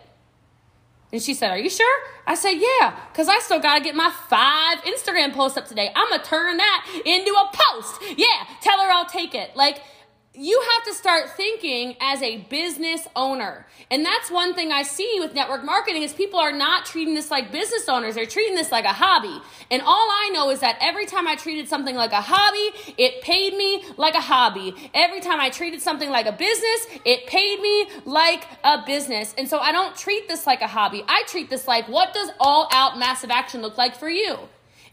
And 1.13 1.21
she 1.21 1.35
said, 1.35 1.51
Are 1.51 1.59
you 1.59 1.69
sure? 1.69 1.99
I 2.25 2.33
said, 2.33 2.53
Yeah, 2.53 2.99
because 3.11 3.29
I 3.29 3.37
still 3.39 3.59
got 3.59 3.77
to 3.77 3.83
get 3.83 3.95
my 3.95 4.11
five 4.27 4.79
Instagram 4.79 5.31
posts 5.31 5.57
up 5.59 5.67
today. 5.67 5.91
I'm 5.95 6.09
going 6.09 6.19
to 6.19 6.25
turn 6.25 6.57
that 6.57 7.01
into 7.05 7.31
a 7.31 7.51
post. 7.53 8.01
Yeah, 8.17 8.47
tell 8.61 8.79
her 8.79 8.91
I'll 8.91 9.05
take 9.05 9.35
it. 9.35 9.55
Like, 9.55 9.83
you 10.35 10.63
have 10.75 10.85
to 10.85 10.93
start 10.95 11.29
thinking 11.37 11.95
as 12.01 12.21
a 12.23 12.37
business 12.49 13.07
owner. 13.15 13.67
And 13.91 14.03
that's 14.03 14.31
one 14.31 14.55
thing 14.55 14.71
I 14.71 14.81
see 14.81 15.17
with 15.19 15.35
network 15.35 15.63
marketing 15.63 16.01
is 16.01 16.11
people 16.11 16.39
are 16.39 16.51
not 16.51 16.87
treating 16.87 17.13
this 17.13 17.29
like 17.29 17.51
business 17.51 17.87
owners. 17.87 18.15
They're 18.15 18.25
treating 18.25 18.55
this 18.55 18.71
like 18.71 18.85
a 18.85 18.93
hobby. 18.93 19.39
And 19.69 19.83
all 19.83 20.07
I 20.09 20.31
know 20.33 20.49
is 20.49 20.61
that 20.61 20.77
every 20.81 21.05
time 21.05 21.27
I 21.27 21.35
treated 21.35 21.67
something 21.67 21.95
like 21.95 22.13
a 22.13 22.21
hobby, 22.21 22.75
it 22.97 23.21
paid 23.21 23.55
me 23.55 23.83
like 23.95 24.15
a 24.15 24.21
hobby. 24.21 24.73
Every 24.95 25.21
time 25.21 25.39
I 25.39 25.51
treated 25.51 25.81
something 25.81 26.09
like 26.09 26.25
a 26.25 26.31
business, 26.31 26.87
it 27.05 27.27
paid 27.27 27.61
me 27.61 27.87
like 28.05 28.47
a 28.63 28.83
business. 28.87 29.35
And 29.37 29.47
so 29.47 29.59
I 29.59 29.71
don't 29.71 29.95
treat 29.95 30.27
this 30.27 30.47
like 30.47 30.61
a 30.61 30.67
hobby. 30.67 31.03
I 31.07 31.23
treat 31.27 31.51
this 31.51 31.67
like 31.67 31.87
what 31.87 32.11
does 32.11 32.31
all 32.39 32.67
out 32.71 32.97
massive 32.97 33.29
action 33.29 33.61
look 33.61 33.77
like 33.77 33.95
for 33.95 34.09
you? 34.09 34.39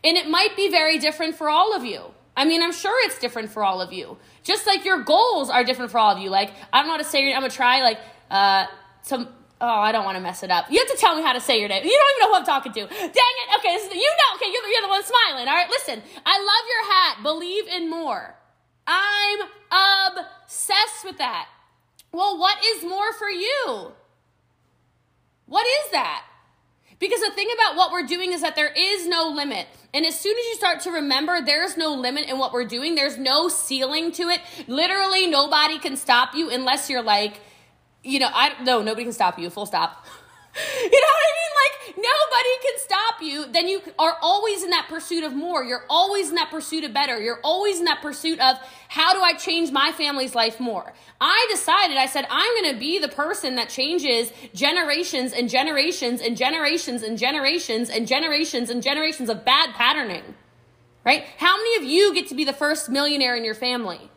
And 0.04 0.18
it 0.18 0.28
might 0.28 0.54
be 0.54 0.68
very 0.70 0.98
different 0.98 1.34
for 1.34 1.48
all 1.48 1.74
of 1.74 1.82
you. 1.84 2.12
I 2.40 2.46
mean, 2.46 2.62
I'm 2.62 2.72
sure 2.72 2.94
it's 3.04 3.18
different 3.18 3.50
for 3.50 3.62
all 3.62 3.82
of 3.82 3.92
you. 3.92 4.16
Just 4.44 4.66
like 4.66 4.86
your 4.86 5.04
goals 5.04 5.50
are 5.50 5.62
different 5.62 5.90
for 5.90 5.98
all 5.98 6.16
of 6.16 6.22
you. 6.22 6.30
Like, 6.30 6.52
I 6.72 6.78
don't 6.78 6.86
know 6.86 6.94
how 6.94 6.98
to 6.98 7.04
say 7.04 7.22
your 7.22 7.34
I'm 7.34 7.42
gonna 7.42 7.50
try 7.50 7.82
like 7.82 7.98
uh 8.30 8.64
some 9.02 9.28
oh, 9.60 9.66
I 9.66 9.92
don't 9.92 10.06
want 10.06 10.16
to 10.16 10.22
mess 10.22 10.42
it 10.42 10.50
up. 10.50 10.70
You 10.70 10.78
have 10.78 10.88
to 10.88 10.96
tell 10.96 11.14
me 11.14 11.20
how 11.20 11.34
to 11.34 11.40
say 11.40 11.60
your 11.60 11.68
name. 11.68 11.84
You 11.84 11.90
don't 11.90 12.10
even 12.16 12.20
know 12.22 12.28
who 12.32 12.40
I'm 12.40 12.46
talking 12.46 12.72
to. 12.72 12.80
Dang 12.80 13.34
it. 13.42 13.58
Okay, 13.58 13.74
is, 13.74 13.94
you 13.94 14.00
know, 14.00 14.36
okay, 14.36 14.50
you're 14.50 14.66
you're 14.68 14.80
the 14.80 14.88
one 14.88 15.04
smiling. 15.04 15.48
All 15.48 15.54
right, 15.54 15.68
listen. 15.68 16.02
I 16.24 16.38
love 16.38 16.64
your 16.72 16.84
hat. 16.92 17.22
Believe 17.22 17.68
in 17.68 17.90
more. 17.90 18.34
I'm 18.86 19.40
obsessed 19.70 21.04
with 21.04 21.18
that. 21.18 21.46
Well, 22.10 22.38
what 22.38 22.56
is 22.64 22.84
more 22.84 23.12
for 23.12 23.28
you? 23.28 23.92
What 25.44 25.66
is 25.66 25.90
that? 25.92 26.24
Because 27.00 27.20
the 27.20 27.30
thing 27.30 27.48
about 27.54 27.76
what 27.76 27.90
we're 27.90 28.06
doing 28.06 28.32
is 28.32 28.42
that 28.42 28.54
there 28.54 28.72
is 28.76 29.08
no 29.08 29.28
limit. 29.28 29.66
And 29.92 30.06
as 30.06 30.20
soon 30.20 30.36
as 30.36 30.44
you 30.44 30.54
start 30.54 30.80
to 30.80 30.90
remember 30.92 31.40
there's 31.40 31.76
no 31.76 31.94
limit 31.94 32.28
in 32.28 32.38
what 32.38 32.52
we're 32.52 32.66
doing, 32.66 32.94
there's 32.94 33.18
no 33.18 33.48
ceiling 33.48 34.12
to 34.12 34.28
it. 34.28 34.40
Literally, 34.68 35.26
nobody 35.26 35.78
can 35.78 35.96
stop 35.96 36.34
you 36.34 36.50
unless 36.50 36.88
you're 36.90 37.02
like, 37.02 37.40
you 38.04 38.18
know, 38.18 38.28
I 38.32 38.62
no, 38.62 38.82
nobody 38.82 39.04
can 39.04 39.12
stop 39.12 39.38
you, 39.38 39.48
full 39.50 39.66
stop. 39.66 40.06
you 40.56 41.00
know 41.00 41.12
what 41.14 41.24
I 41.26 41.34
mean? 41.38 41.50
Like 41.60 41.96
nobody 41.96 42.48
can 42.62 42.78
stop 42.78 43.22
you. 43.22 43.52
Then 43.52 43.68
you 43.68 43.80
are 43.98 44.16
always 44.20 44.64
in 44.64 44.70
that 44.70 44.88
pursuit 44.88 45.22
of 45.22 45.34
more. 45.34 45.62
You're 45.62 45.84
always 45.88 46.28
in 46.28 46.34
that 46.34 46.50
pursuit 46.50 46.84
of 46.84 46.92
better. 46.92 47.20
You're 47.20 47.40
always 47.44 47.78
in 47.78 47.84
that 47.84 48.02
pursuit 48.02 48.40
of 48.40 48.56
how 48.88 49.12
do 49.12 49.20
I 49.20 49.34
change 49.34 49.70
my 49.70 49.92
family's 49.92 50.34
life 50.34 50.58
more? 50.58 50.92
I 51.20 51.46
decided, 51.50 51.96
I 51.96 52.06
said, 52.06 52.26
I'm 52.28 52.62
going 52.62 52.74
to 52.74 52.80
be 52.80 52.98
the 52.98 53.08
person 53.08 53.56
that 53.56 53.68
changes 53.68 54.32
generations 54.52 55.32
and 55.32 55.48
generations 55.48 56.20
and 56.20 56.36
generations 56.36 57.02
and 57.02 57.16
generations 57.16 57.90
and 57.90 58.08
generations 58.08 58.70
and 58.70 58.82
generations 58.82 59.28
of 59.28 59.44
bad 59.44 59.74
patterning. 59.74 60.34
Right? 61.04 61.24
How 61.38 61.56
many 61.56 61.76
of 61.76 61.84
you 61.84 62.12
get 62.12 62.28
to 62.28 62.34
be 62.34 62.44
the 62.44 62.52
first 62.52 62.88
millionaire 62.88 63.36
in 63.36 63.44
your 63.44 63.54
family? 63.54 64.10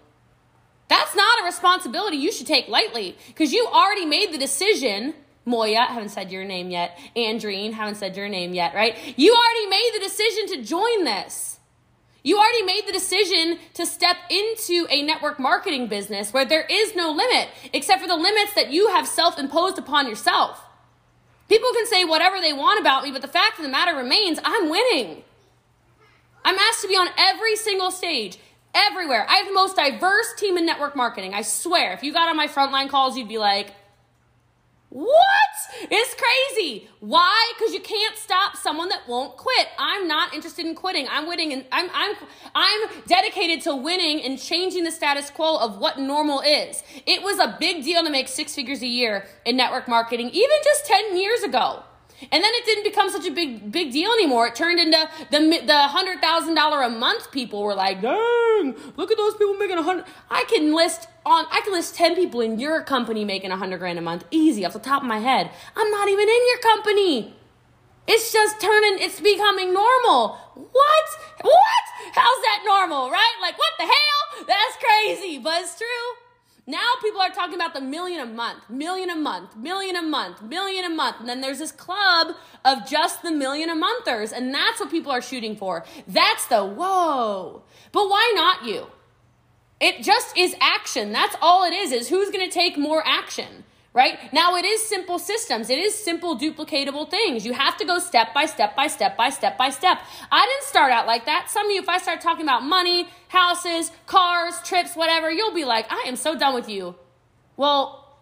That's 0.90 1.16
not 1.16 1.42
a 1.42 1.46
responsibility 1.46 2.18
you 2.18 2.32
should 2.32 2.48
take 2.48 2.68
lightly 2.68 3.16
because 3.28 3.54
you 3.54 3.68
already 3.68 4.06
made 4.06 4.34
the 4.34 4.38
decision 4.38 5.14
Moya, 5.46 5.82
haven't 5.82 6.10
said 6.10 6.32
your 6.32 6.46
name 6.46 6.70
yet. 6.70 6.98
Andreen, 7.16 7.74
haven't 7.74 7.96
said 7.96 8.16
your 8.16 8.30
name 8.30 8.54
yet, 8.54 8.74
right? 8.74 8.98
You 9.18 9.36
already 9.36 9.70
made 9.70 9.92
the 9.96 10.00
decision 10.00 10.48
to 10.48 10.64
join 10.64 11.04
this. 11.04 11.60
You 12.24 12.38
already 12.38 12.64
made 12.64 12.84
the 12.88 12.94
decision 12.94 13.60
to 13.74 13.86
step 13.86 14.16
into 14.30 14.88
a 14.90 15.02
network 15.02 15.40
marketing 15.40 15.88
business 15.88 16.32
where 16.32 16.46
there 16.46 16.66
is 16.70 16.96
no 16.96 17.12
limit 17.12 17.50
except 17.74 18.02
for 18.02 18.08
the 18.08 18.16
limits 18.16 18.54
that 18.56 18.72
you 18.72 18.88
have 18.90 19.08
self 19.08 19.38
imposed 19.38 19.78
upon 19.78 20.08
yourself. 20.08 20.62
People 21.50 21.74
can 21.74 21.86
say 21.86 22.06
whatever 22.06 22.40
they 22.40 22.54
want 22.54 22.80
about 22.80 23.04
me, 23.04 23.12
but 23.12 23.22
the 23.22 23.28
fact 23.28 23.60
of 23.60 23.64
the 23.64 23.70
matter 23.70 23.96
remains 23.96 24.40
I'm 24.44 24.70
winning. 24.70 25.24
I'm 26.46 26.58
asked 26.58 26.82
to 26.82 26.88
be 26.88 26.96
on 26.96 27.10
every 27.18 27.58
single 27.58 27.92
stage, 27.92 28.38
everywhere. 28.74 29.26
I 29.30 29.36
have 29.36 29.48
the 29.48 29.54
most 29.54 29.76
diverse 29.76 30.34
team 30.38 30.58
in 30.58 30.66
network 30.66 30.96
marketing. 30.96 31.34
I 31.34 31.42
swear. 31.42 31.92
If 31.94 32.04
you 32.04 32.14
got 32.14 32.30
on 32.30 32.38
my 32.38 32.48
frontline 32.48 32.90
calls, 32.90 33.18
you'd 33.18 33.28
be 33.28 33.38
like, 33.38 33.74
what? 34.94 35.90
It's 35.90 36.14
crazy. 36.14 36.88
Why? 37.00 37.52
Because 37.58 37.74
you 37.74 37.80
can't 37.80 38.16
stop 38.16 38.56
someone 38.56 38.90
that 38.90 39.08
won't 39.08 39.38
quit. 39.38 39.70
I'm 39.80 40.08
not 40.08 40.36
interested 40.36 40.68
in 40.68 40.76
quitting. 40.76 41.08
I'm 41.10 41.28
winning 41.28 41.52
and 41.52 41.66
I'm 41.72 41.90
I'm 41.96 42.16
I'm 42.54 42.90
dedicated 43.08 43.62
to 43.64 43.76
winning 43.76 44.22
and 44.22 44.40
changing 44.40 44.84
the 44.84 44.92
status 44.92 45.32
quo 45.32 45.58
of 45.58 45.80
what 45.80 45.98
normal 45.98 46.42
is. 46.42 46.84
It 47.08 47.24
was 47.24 47.40
a 47.40 47.58
big 47.60 47.84
deal 47.84 48.04
to 48.04 48.12
make 48.12 48.28
six 48.28 48.54
figures 48.54 48.84
a 48.84 48.88
year 48.88 49.26
in 49.46 49.58
network 49.58 49.88
marketing, 49.88 50.30
even 50.30 50.58
just 50.64 50.86
10 50.86 51.18
years 51.18 51.42
ago. 51.42 51.82
And 52.32 52.44
then 52.44 52.52
it 52.54 52.66
didn't 52.66 52.84
become 52.84 53.10
such 53.10 53.26
a 53.26 53.32
big 53.32 53.72
big 53.72 53.92
deal 53.92 54.12
anymore. 54.12 54.48
It 54.48 54.56
turned 54.56 54.80
into 54.80 55.10
the 55.32 55.62
the 55.66 55.88
hundred 55.90 56.22
thousand 56.22 56.56
dollar 56.56 56.82
a 56.82 56.90
month 56.90 57.32
people 57.32 57.64
were 57.64 57.76
like, 57.76 58.02
dang, 58.02 58.76
look 58.96 59.12
at 59.12 59.18
those 59.18 59.34
people 59.36 59.56
making 59.56 59.78
a 59.78 59.84
hundred. 59.84 60.06
I 60.30 60.46
can 60.48 60.74
list 60.74 61.08
on 61.26 61.46
I 61.52 61.62
can 61.62 61.74
list 61.74 61.96
ten 61.96 62.16
people 62.16 62.42
in 62.42 62.60
your 62.60 62.82
company 62.84 63.26
making 63.26 63.52
a 63.52 63.58
hundred 63.58 63.80
grand 63.80 64.00
a 64.00 64.02
month, 64.02 64.26
easy 64.32 64.66
off 64.66 64.74
the 64.74 64.80
top 64.80 65.02
of 65.02 65.08
my 65.08 65.20
head. 65.20 65.52
I'm 65.76 65.92
not 65.92 66.08
even 66.08 66.28
in 66.28 66.42
your 66.50 66.60
company. 66.60 67.36
It's 68.08 68.34
just 68.34 68.60
turning. 68.60 69.00
It's 69.00 69.20
becoming 69.20 69.74
normal. 69.74 70.36
What? 70.56 71.08
What? 71.42 71.84
How's 72.14 72.42
that 72.44 72.64
normal? 72.66 73.10
Right? 73.10 73.36
Like 73.42 73.58
what 73.58 73.72
the 73.78 73.86
hell? 73.86 74.46
That's 74.48 74.78
crazy, 74.78 75.40
but 75.40 75.62
it's 75.62 75.78
true. 75.78 76.23
Now 76.66 76.94
people 77.02 77.20
are 77.20 77.30
talking 77.30 77.56
about 77.56 77.74
the 77.74 77.82
million 77.82 78.22
a 78.22 78.26
month, 78.26 78.70
million 78.70 79.10
a 79.10 79.16
month, 79.16 79.56
million 79.58 79.98
a 79.98 80.02
month, 80.02 80.42
million 80.42 80.86
a 80.86 80.90
month. 80.90 81.20
And 81.20 81.28
then 81.28 81.42
there's 81.42 81.60
this 81.60 81.74
club 81.74 82.36
of 82.64 82.88
just 82.88 83.22
the 83.22 83.32
million 83.32 83.70
a 83.70 83.76
monthers. 83.76 84.32
And 84.32 84.54
that's 84.54 84.80
what 84.80 84.90
people 84.90 85.12
are 85.12 85.22
shooting 85.22 85.58
for. 85.58 85.84
That's 86.08 86.46
the 86.48 86.64
whoa. 86.66 87.64
But 87.92 88.10
why 88.10 88.32
not 88.36 88.66
you? 88.66 88.88
It 89.82 90.04
just 90.04 90.38
is 90.38 90.56
action. 90.62 91.12
That's 91.12 91.36
all 91.42 91.66
it 91.66 91.74
is, 91.74 91.92
is 91.92 92.08
who's 92.08 92.30
going 92.30 92.48
to 92.48 92.54
take 92.54 92.78
more 92.78 93.04
action 93.06 93.66
right? 93.94 94.18
Now 94.34 94.56
it 94.56 94.66
is 94.66 94.86
simple 94.88 95.20
systems. 95.20 95.70
It 95.70 95.78
is 95.78 95.96
simple 95.96 96.38
duplicatable 96.38 97.10
things. 97.10 97.46
You 97.46 97.54
have 97.54 97.78
to 97.78 97.86
go 97.86 98.00
step 98.00 98.34
by 98.34 98.46
step 98.46 98.76
by 98.76 98.88
step 98.88 99.16
by 99.16 99.30
step 99.30 99.58
by 99.58 99.70
step. 99.70 100.00
I 100.32 100.46
didn't 100.46 100.68
start 100.68 100.92
out 100.92 101.06
like 101.06 101.26
that. 101.26 101.50
Some 101.50 101.68
of 101.68 101.72
you, 101.72 101.82
if 101.82 101.90
I 101.90 102.00
start 102.00 102.20
talking 102.22 102.44
about 102.44 102.64
money, 102.64 103.08
houses, 103.28 103.92
cars, 104.08 104.56
trips, 104.64 104.96
whatever, 104.96 105.32
you'll 105.32 105.54
be 105.54 105.66
like, 105.66 105.86
I 105.92 106.06
am 106.08 106.16
so 106.16 106.38
done 106.38 106.56
with 106.56 106.68
you. 106.68 106.96
Well, 107.56 108.18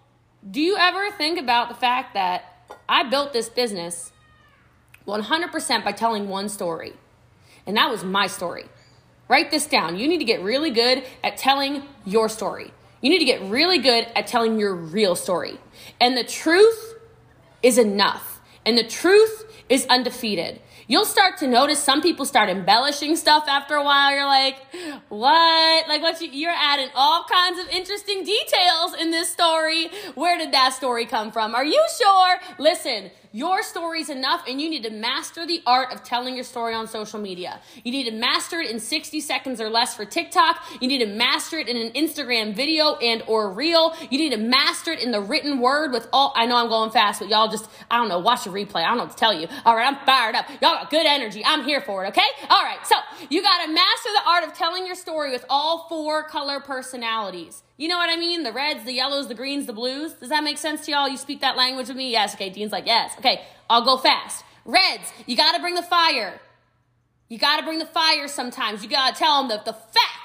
do 0.49 0.59
you 0.59 0.75
ever 0.77 1.11
think 1.11 1.39
about 1.39 1.69
the 1.69 1.75
fact 1.75 2.13
that 2.15 2.65
I 2.89 3.03
built 3.03 3.31
this 3.31 3.47
business 3.47 4.11
100% 5.07 5.83
by 5.85 5.91
telling 5.93 6.27
one 6.27 6.49
story? 6.49 6.93
And 7.65 7.77
that 7.77 7.89
was 7.89 8.03
my 8.03 8.27
story. 8.27 8.65
Write 9.29 9.51
this 9.51 9.67
down. 9.67 9.97
You 9.97 10.07
need 10.09 10.17
to 10.17 10.25
get 10.25 10.41
really 10.41 10.71
good 10.71 11.05
at 11.23 11.37
telling 11.37 11.83
your 12.05 12.27
story. 12.27 12.73
You 13.01 13.09
need 13.09 13.19
to 13.19 13.25
get 13.25 13.41
really 13.49 13.79
good 13.79 14.07
at 14.15 14.27
telling 14.27 14.59
your 14.59 14.75
real 14.75 15.15
story. 15.15 15.59
And 15.99 16.15
the 16.15 16.23
truth 16.23 16.95
is 17.63 17.77
enough. 17.77 18.41
And 18.65 18.77
the 18.77 18.83
truth 18.83 19.45
is 19.69 19.85
undefeated. 19.87 20.61
You'll 20.87 21.05
start 21.05 21.37
to 21.37 21.47
notice 21.47 21.81
some 21.81 22.01
people 22.01 22.25
start 22.25 22.49
embellishing 22.49 23.15
stuff 23.15 23.45
after 23.47 23.75
a 23.75 23.83
while. 23.83 24.11
You're 24.11 24.25
like, 24.25 24.57
what? 25.09 25.87
Like, 25.87 26.01
what? 26.01 26.21
You, 26.21 26.29
you're 26.31 26.51
adding 26.51 26.89
all 26.95 27.23
kinds 27.23 27.59
of 27.59 27.69
interesting 27.69 28.23
details 28.23 28.93
in 28.99 29.09
this 29.09 29.29
story. 29.31 29.89
Where 30.15 30.37
did 30.37 30.51
that 30.51 30.73
story 30.73 31.05
come 31.05 31.31
from? 31.31 31.55
Are 31.55 31.63
you 31.63 31.81
sure? 31.97 32.39
Listen, 32.59 33.09
your 33.31 33.63
story's 33.63 34.09
enough, 34.09 34.43
and 34.47 34.61
you 34.61 34.69
need 34.69 34.83
to 34.83 34.89
master 34.89 35.45
the 35.45 35.61
art 35.65 35.93
of 35.93 36.03
telling 36.03 36.35
your 36.35 36.43
story 36.43 36.73
on 36.73 36.87
social 36.87 37.19
media. 37.19 37.61
You 37.83 37.91
need 37.91 38.09
to 38.09 38.11
master 38.11 38.59
it 38.59 38.69
in 38.69 38.79
60 38.79 39.19
seconds 39.21 39.61
or 39.61 39.69
less 39.69 39.95
for 39.95 40.05
TikTok. 40.05 40.61
You 40.81 40.87
need 40.87 40.99
to 40.99 41.05
master 41.05 41.57
it 41.57 41.67
in 41.67 41.77
an 41.77 41.93
Instagram 41.93 42.53
video 42.53 42.95
and 42.95 43.23
or 43.27 43.51
reel. 43.51 43.95
You 44.09 44.17
need 44.17 44.31
to 44.31 44.37
master 44.37 44.91
it 44.91 45.01
in 45.01 45.11
the 45.11 45.21
written 45.21 45.59
word 45.59 45.91
with 45.91 46.07
all. 46.11 46.33
I 46.35 46.45
know 46.45 46.57
I'm 46.57 46.69
going 46.69 46.91
fast, 46.91 47.19
but 47.21 47.29
y'all 47.29 47.47
just 47.47 47.69
I 47.89 47.97
don't 47.97 48.09
know. 48.09 48.19
Watch 48.19 48.43
the 48.43 48.49
replay. 48.49 48.83
I 48.83 48.87
don't 48.87 48.97
know 48.97 49.03
what 49.03 49.11
to 49.11 49.17
tell 49.17 49.33
you. 49.33 49.47
All 49.65 49.75
right, 49.75 49.87
I'm 49.87 50.05
fired 50.05 50.35
up. 50.35 50.49
Y'all 50.49 50.75
got 50.75 50.89
good 50.89 51.05
energy. 51.05 51.43
I'm 51.45 51.63
here 51.63 51.81
for 51.81 52.05
it. 52.05 52.09
Okay. 52.09 52.21
All 52.49 52.63
right. 52.63 52.85
So 52.85 52.95
you 53.29 53.41
got 53.41 53.65
to 53.65 53.71
master 53.71 54.09
the 54.13 54.29
art 54.29 54.43
of 54.43 54.53
telling 54.53 54.85
your 54.85 54.95
story 54.95 55.31
with 55.31 55.45
all 55.49 55.87
four 55.87 56.23
color 56.23 56.59
personalities. 56.59 57.63
You 57.81 57.87
know 57.87 57.97
what 57.97 58.11
I 58.11 58.15
mean? 58.15 58.43
The 58.43 58.51
reds, 58.51 58.83
the 58.83 58.93
yellows, 58.93 59.27
the 59.27 59.33
greens, 59.33 59.65
the 59.65 59.73
blues. 59.73 60.13
Does 60.13 60.29
that 60.29 60.43
make 60.43 60.59
sense 60.59 60.85
to 60.85 60.91
y'all? 60.91 61.09
You 61.09 61.17
speak 61.17 61.41
that 61.41 61.57
language 61.57 61.87
with 61.87 61.97
me? 61.97 62.11
Yes. 62.11 62.35
Okay. 62.35 62.51
Dean's 62.51 62.71
like, 62.71 62.85
yes. 62.85 63.11
Okay. 63.17 63.41
I'll 63.71 63.83
go 63.83 63.97
fast. 63.97 64.45
Reds, 64.65 65.11
you 65.25 65.35
got 65.35 65.53
to 65.55 65.59
bring 65.59 65.73
the 65.73 65.81
fire. 65.81 66.39
You 67.27 67.39
got 67.39 67.57
to 67.57 67.63
bring 67.63 67.79
the 67.79 67.87
fire 67.87 68.27
sometimes. 68.27 68.83
You 68.83 68.89
got 68.89 69.15
to 69.15 69.19
tell 69.19 69.41
them 69.41 69.47
the, 69.47 69.71
the 69.71 69.73
facts 69.73 70.20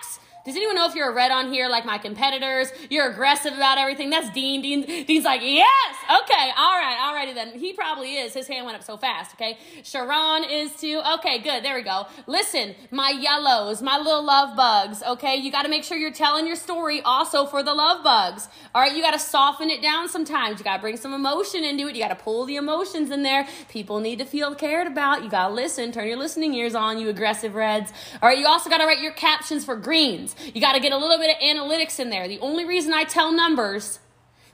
does 0.46 0.54
anyone 0.54 0.76
know 0.76 0.86
if 0.86 0.94
you're 0.94 1.10
a 1.10 1.14
red 1.14 1.32
on 1.32 1.52
here 1.52 1.68
like 1.68 1.84
my 1.84 1.98
competitors? 1.98 2.68
You're 2.88 3.10
aggressive 3.10 3.52
about 3.52 3.78
everything. 3.78 4.10
That's 4.10 4.30
Dean. 4.30 4.62
Dean 4.62 5.04
Dean's 5.04 5.24
like, 5.24 5.42
yes, 5.42 5.96
okay, 6.04 6.50
all 6.56 6.78
right, 6.78 6.96
alrighty 7.02 7.34
then. 7.34 7.58
He 7.58 7.72
probably 7.72 8.14
is. 8.14 8.32
His 8.32 8.46
hand 8.46 8.64
went 8.64 8.78
up 8.78 8.84
so 8.84 8.96
fast, 8.96 9.34
okay? 9.34 9.58
Sharon 9.82 10.44
is 10.48 10.76
too. 10.76 11.02
Okay, 11.14 11.38
good. 11.38 11.64
There 11.64 11.74
we 11.74 11.82
go. 11.82 12.06
Listen, 12.28 12.76
my 12.92 13.10
yellows, 13.10 13.82
my 13.82 13.98
little 13.98 14.24
love 14.24 14.56
bugs, 14.56 15.02
okay? 15.02 15.34
You 15.34 15.50
got 15.50 15.62
to 15.62 15.68
make 15.68 15.82
sure 15.82 15.98
you're 15.98 16.12
telling 16.12 16.46
your 16.46 16.54
story 16.54 17.02
also 17.02 17.44
for 17.44 17.64
the 17.64 17.74
love 17.74 18.04
bugs. 18.04 18.46
All 18.72 18.80
right, 18.80 18.94
you 18.94 19.02
got 19.02 19.14
to 19.14 19.18
soften 19.18 19.68
it 19.68 19.82
down 19.82 20.08
sometimes. 20.08 20.60
You 20.60 20.64
got 20.64 20.76
to 20.76 20.80
bring 20.82 20.96
some 20.96 21.12
emotion 21.12 21.64
into 21.64 21.88
it. 21.88 21.96
You 21.96 22.02
got 22.02 22.16
to 22.16 22.22
pull 22.22 22.44
the 22.44 22.54
emotions 22.54 23.10
in 23.10 23.24
there. 23.24 23.48
People 23.68 23.98
need 23.98 24.20
to 24.20 24.24
feel 24.24 24.54
cared 24.54 24.86
about. 24.86 25.24
You 25.24 25.28
got 25.28 25.48
to 25.48 25.54
listen. 25.54 25.90
Turn 25.90 26.06
your 26.06 26.18
listening 26.18 26.54
ears 26.54 26.76
on, 26.76 27.00
you 27.00 27.08
aggressive 27.08 27.56
reds. 27.56 27.92
All 28.22 28.28
right, 28.28 28.38
you 28.38 28.46
also 28.46 28.70
got 28.70 28.78
to 28.78 28.86
write 28.86 29.00
your 29.00 29.12
captions 29.12 29.64
for 29.64 29.74
greens. 29.74 30.35
You 30.52 30.60
got 30.60 30.72
to 30.72 30.80
get 30.80 30.92
a 30.92 30.96
little 30.96 31.18
bit 31.18 31.30
of 31.30 31.36
analytics 31.42 31.98
in 31.98 32.10
there. 32.10 32.28
The 32.28 32.38
only 32.40 32.64
reason 32.64 32.92
I 32.92 33.04
tell 33.04 33.32
numbers, 33.32 34.00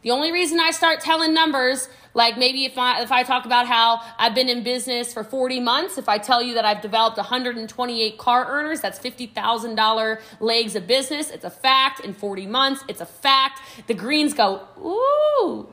the 0.02 0.10
only 0.10 0.32
reason 0.32 0.58
I 0.60 0.70
start 0.70 1.00
telling 1.00 1.32
numbers, 1.32 1.88
like 2.14 2.36
maybe 2.36 2.64
if 2.64 2.76
I 2.76 3.02
if 3.02 3.12
I 3.12 3.22
talk 3.22 3.46
about 3.46 3.66
how 3.66 4.00
I've 4.18 4.34
been 4.34 4.48
in 4.48 4.62
business 4.62 5.12
for 5.12 5.24
40 5.24 5.60
months, 5.60 5.96
if 5.96 6.08
I 6.08 6.18
tell 6.18 6.42
you 6.42 6.54
that 6.54 6.64
I've 6.64 6.82
developed 6.82 7.16
128 7.16 8.18
car 8.18 8.46
earners, 8.48 8.80
that's 8.80 8.98
$50,000 8.98 10.20
legs 10.40 10.76
of 10.76 10.86
business. 10.86 11.30
It's 11.30 11.44
a 11.44 11.50
fact 11.50 12.00
in 12.00 12.12
40 12.12 12.46
months. 12.46 12.84
It's 12.88 13.00
a 13.00 13.06
fact. 13.06 13.60
The 13.86 13.94
greens 13.94 14.34
go, 14.34 14.62
"Ooh, 14.78 15.72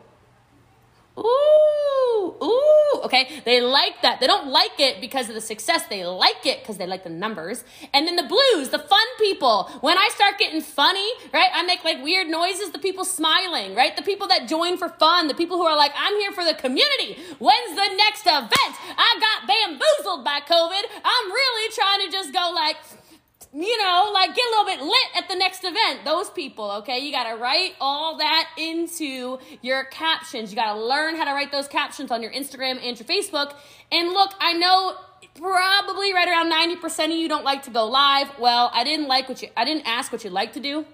Ooh, 1.20 2.36
ooh, 2.42 3.02
okay. 3.04 3.42
They 3.46 3.62
like 3.62 4.02
that. 4.02 4.20
They 4.20 4.28
don't 4.28 4.48
like 4.48 4.80
it 4.80 5.02
because 5.02 5.30
of 5.30 5.36
the 5.36 5.42
success. 5.42 5.86
They 5.88 6.06
like 6.06 6.46
it 6.46 6.62
because 6.62 6.78
they 6.78 6.88
like 6.88 7.04
the 7.04 7.10
numbers. 7.10 7.64
And 7.94 8.08
then 8.08 8.16
the 8.16 8.24
blues, 8.24 8.70
the 8.70 8.80
fun 8.80 9.06
people. 9.20 9.70
When 9.82 9.98
I 9.98 10.10
start 10.14 10.38
getting 10.38 10.62
funny, 10.62 11.10
right, 11.34 11.50
I 11.54 11.64
make 11.64 11.84
like 11.84 12.04
weird 12.04 12.28
noises, 12.28 12.72
the 12.72 12.80
people 12.80 13.06
smiling, 13.06 13.76
right? 13.76 13.96
The 13.96 14.04
people 14.04 14.28
that 14.28 14.48
join 14.48 14.78
for 14.78 14.90
fun, 14.90 15.28
the 15.28 15.34
people 15.34 15.58
who 15.58 15.64
are 15.64 15.78
like, 15.78 15.92
I'm 15.98 16.16
here 16.16 16.32
for 16.32 16.44
the 16.44 16.54
community. 16.54 17.18
When's 17.40 17.76
the 17.76 17.96
next 17.96 18.26
event? 18.26 18.76
I 18.98 19.20
got 19.20 19.48
bamboozled 19.48 20.24
by 20.24 20.40
COVID. 20.42 20.84
I'm 21.04 21.32
really 21.32 21.74
trying 21.74 22.06
to 22.06 22.12
just 22.12 22.34
go 22.34 22.52
like, 22.54 22.78
you 23.54 23.78
know, 23.84 24.12
like 24.14 24.36
get 24.36 24.46
a 24.46 24.50
little 24.50 24.66
bit 24.66 24.82
lit 24.82 25.18
at 25.18 25.28
the 25.28 25.36
next 25.36 25.64
event. 25.64 26.06
Those 26.06 26.30
people, 26.30 26.70
okay? 26.72 27.00
You 27.00 27.12
got 27.12 27.30
to 27.30 27.42
write 27.42 27.74
all 27.82 28.18
that 28.18 28.50
into 28.58 29.40
your 29.62 29.86
captions. 29.86 30.52
You 30.52 30.56
got 30.56 30.74
to 30.74 30.80
learn 30.80 31.16
how 31.16 31.26
to 31.26 31.32
write 31.32 31.52
those 31.52 31.68
captions 31.68 32.12
on 32.12 32.22
your 32.22 32.32
Instagram 32.32 32.80
and 32.84 33.00
your 33.00 33.08
Facebook. 33.08 33.56
And 33.92 34.10
look, 34.10 34.34
I 34.40 34.54
know 34.54 34.96
probably 35.36 36.14
right 36.14 36.28
around 36.28 36.52
90% 36.52 37.06
of 37.06 37.12
you 37.12 37.28
don't 37.28 37.44
like 37.44 37.64
to 37.64 37.72
go 37.72 37.86
live. 37.86 38.30
Well, 38.38 38.70
I 38.74 38.84
didn't 38.84 39.08
like 39.08 39.28
what 39.28 39.42
you 39.42 39.50
I 39.58 39.66
didn't 39.66 39.88
ask 39.88 40.12
what 40.12 40.24
you 40.24 40.30
like 40.30 40.54
to 40.54 40.60
do. 40.60 40.86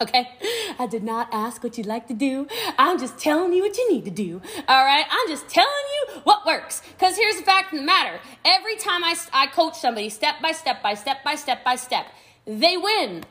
Okay? 0.00 0.30
I 0.78 0.86
did 0.86 1.04
not 1.04 1.28
ask 1.32 1.62
what 1.62 1.78
you'd 1.78 1.86
like 1.86 2.08
to 2.08 2.14
do. 2.14 2.48
I'm 2.78 2.98
just 2.98 3.18
telling 3.18 3.52
you 3.52 3.62
what 3.62 3.76
you 3.76 3.92
need 3.92 4.04
to 4.04 4.10
do. 4.10 4.42
All 4.68 4.84
right? 4.84 5.04
I'm 5.08 5.28
just 5.28 5.48
telling 5.48 5.68
you 5.68 6.20
what 6.24 6.44
works. 6.44 6.82
Because 6.92 7.16
here's 7.16 7.36
the 7.36 7.44
fact 7.44 7.72
of 7.72 7.78
the 7.78 7.84
matter 7.84 8.18
every 8.44 8.76
time 8.76 9.04
I, 9.04 9.14
I 9.32 9.46
coach 9.46 9.78
somebody 9.78 10.08
step 10.08 10.36
by 10.42 10.52
step 10.52 10.82
by 10.82 10.94
step 10.94 11.22
by 11.24 11.36
step 11.36 11.64
by 11.64 11.76
step, 11.76 12.06
they 12.46 12.76
win. 12.76 13.24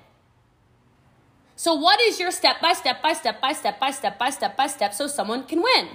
So, 1.56 1.76
what 1.76 2.00
is 2.02 2.20
your 2.20 2.32
step 2.32 2.62
by 2.62 2.74
step 2.74 3.04
by 3.04 3.14
step 3.14 3.40
by 3.40 3.54
step 3.54 3.80
by 3.80 3.92
step 3.92 4.18
by 4.18 4.30
step 4.30 4.58
by 4.58 4.68
step 4.68 4.94
so 4.94 5.08
someone 5.08 5.44
can 5.44 5.62
win? 5.62 5.90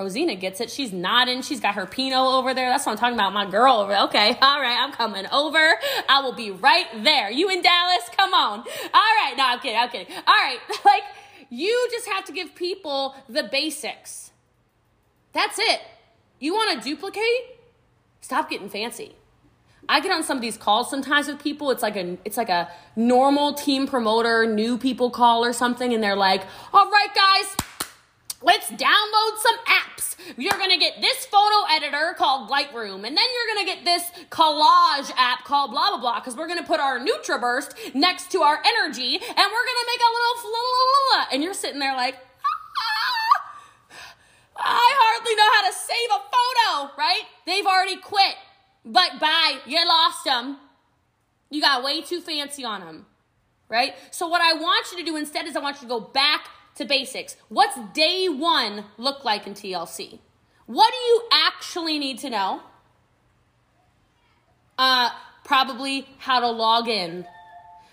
Rosina 0.00 0.34
gets 0.34 0.62
it. 0.62 0.70
She's 0.70 0.94
nodding. 0.94 1.42
She's 1.42 1.60
got 1.60 1.74
her 1.74 1.84
Pinot 1.84 2.16
over 2.18 2.54
there. 2.54 2.70
That's 2.70 2.86
what 2.86 2.92
I'm 2.92 2.98
talking 2.98 3.14
about. 3.14 3.34
My 3.34 3.44
girl 3.44 3.74
over 3.74 3.92
there. 3.92 4.02
Okay. 4.04 4.28
All 4.40 4.58
right. 4.58 4.78
I'm 4.80 4.92
coming 4.92 5.26
over. 5.30 5.74
I 6.08 6.22
will 6.22 6.32
be 6.32 6.50
right 6.50 6.86
there. 7.04 7.30
You 7.30 7.50
in 7.50 7.60
Dallas? 7.60 8.08
Come 8.16 8.32
on. 8.32 8.60
All 8.60 8.64
right. 8.94 9.34
No, 9.36 9.44
I'm 9.44 9.60
kidding. 9.60 9.78
I'm 9.78 9.90
kidding. 9.90 10.14
All 10.26 10.34
right. 10.34 10.58
Like, 10.82 11.02
you 11.50 11.88
just 11.92 12.08
have 12.08 12.24
to 12.24 12.32
give 12.32 12.54
people 12.54 13.14
the 13.28 13.42
basics. 13.42 14.30
That's 15.32 15.58
it. 15.58 15.80
You 16.38 16.54
want 16.54 16.82
to 16.82 16.88
duplicate? 16.88 17.58
Stop 18.22 18.48
getting 18.48 18.70
fancy. 18.70 19.14
I 19.88 20.00
get 20.00 20.10
on 20.10 20.22
some 20.22 20.38
of 20.38 20.40
these 20.40 20.56
calls 20.56 20.88
sometimes 20.88 21.28
with 21.28 21.42
people. 21.42 21.70
It's 21.70 21.82
like 21.82 21.96
a 21.96 22.16
it's 22.24 22.36
like 22.36 22.48
a 22.48 22.70
normal 22.96 23.52
team 23.52 23.86
promoter, 23.86 24.46
new 24.46 24.78
people 24.78 25.10
call 25.10 25.44
or 25.44 25.52
something, 25.52 25.92
and 25.92 26.02
they're 26.02 26.16
like, 26.16 26.42
all 26.72 26.90
right, 26.90 27.14
guys 27.14 27.56
Let's 28.42 28.70
download 28.70 29.36
some 29.38 29.56
apps. 29.66 30.16
you're 30.36 30.56
gonna 30.58 30.78
get 30.78 31.00
this 31.00 31.26
photo 31.26 31.66
editor 31.70 32.14
called 32.16 32.48
Lightroom, 32.48 33.06
and 33.06 33.16
then 33.16 33.16
you're 33.16 33.54
gonna 33.54 33.66
get 33.66 33.84
this 33.84 34.10
collage 34.30 35.12
app 35.16 35.44
called 35.44 35.72
blah 35.72 35.90
blah 35.90 36.00
blah, 36.00 36.20
because 36.20 36.36
we're 36.36 36.48
gonna 36.48 36.62
put 36.62 36.80
our 36.80 36.98
NutriBurst 36.98 37.94
next 37.94 38.30
to 38.32 38.40
our 38.40 38.62
energy, 38.64 39.14
and 39.14 39.22
we're 39.22 39.66
gonna 39.66 39.86
make 39.86 40.00
a 40.00 40.12
little, 40.12 40.50
little 40.50 41.26
and 41.32 41.42
you're 41.42 41.54
sitting 41.54 41.80
there 41.80 41.94
like, 41.94 42.16
ah, 42.16 43.52
I 44.56 44.90
hardly 45.00 45.34
know 45.34 45.50
how 45.56 45.68
to 45.68 45.74
save 45.76 46.10
a 46.10 46.20
photo, 46.32 46.94
right? 46.96 47.22
They've 47.46 47.66
already 47.66 47.96
quit. 47.96 48.36
But 48.84 49.20
bye, 49.20 49.58
you 49.66 49.86
lost 49.86 50.24
them. 50.24 50.56
You 51.50 51.60
got 51.60 51.82
way 51.82 52.00
too 52.00 52.20
fancy 52.20 52.64
on 52.64 52.80
them, 52.80 53.06
right? 53.68 53.94
So, 54.10 54.28
what 54.28 54.40
I 54.40 54.54
want 54.54 54.86
you 54.92 54.98
to 54.98 55.04
do 55.04 55.16
instead 55.16 55.46
is 55.46 55.56
I 55.56 55.60
want 55.60 55.76
you 55.76 55.82
to 55.82 55.88
go 55.88 56.00
back 56.00 56.48
to 56.80 56.86
basics. 56.86 57.36
What's 57.48 57.78
day 57.92 58.28
one 58.28 58.86
look 58.96 59.24
like 59.24 59.46
in 59.46 59.54
TLC? 59.54 60.18
What 60.66 60.90
do 60.90 60.98
you 60.98 61.22
actually 61.30 61.98
need 61.98 62.18
to 62.20 62.30
know? 62.30 62.62
Uh, 64.78 65.10
probably 65.44 66.08
how 66.18 66.40
to 66.40 66.48
log 66.48 66.88
in, 66.88 67.26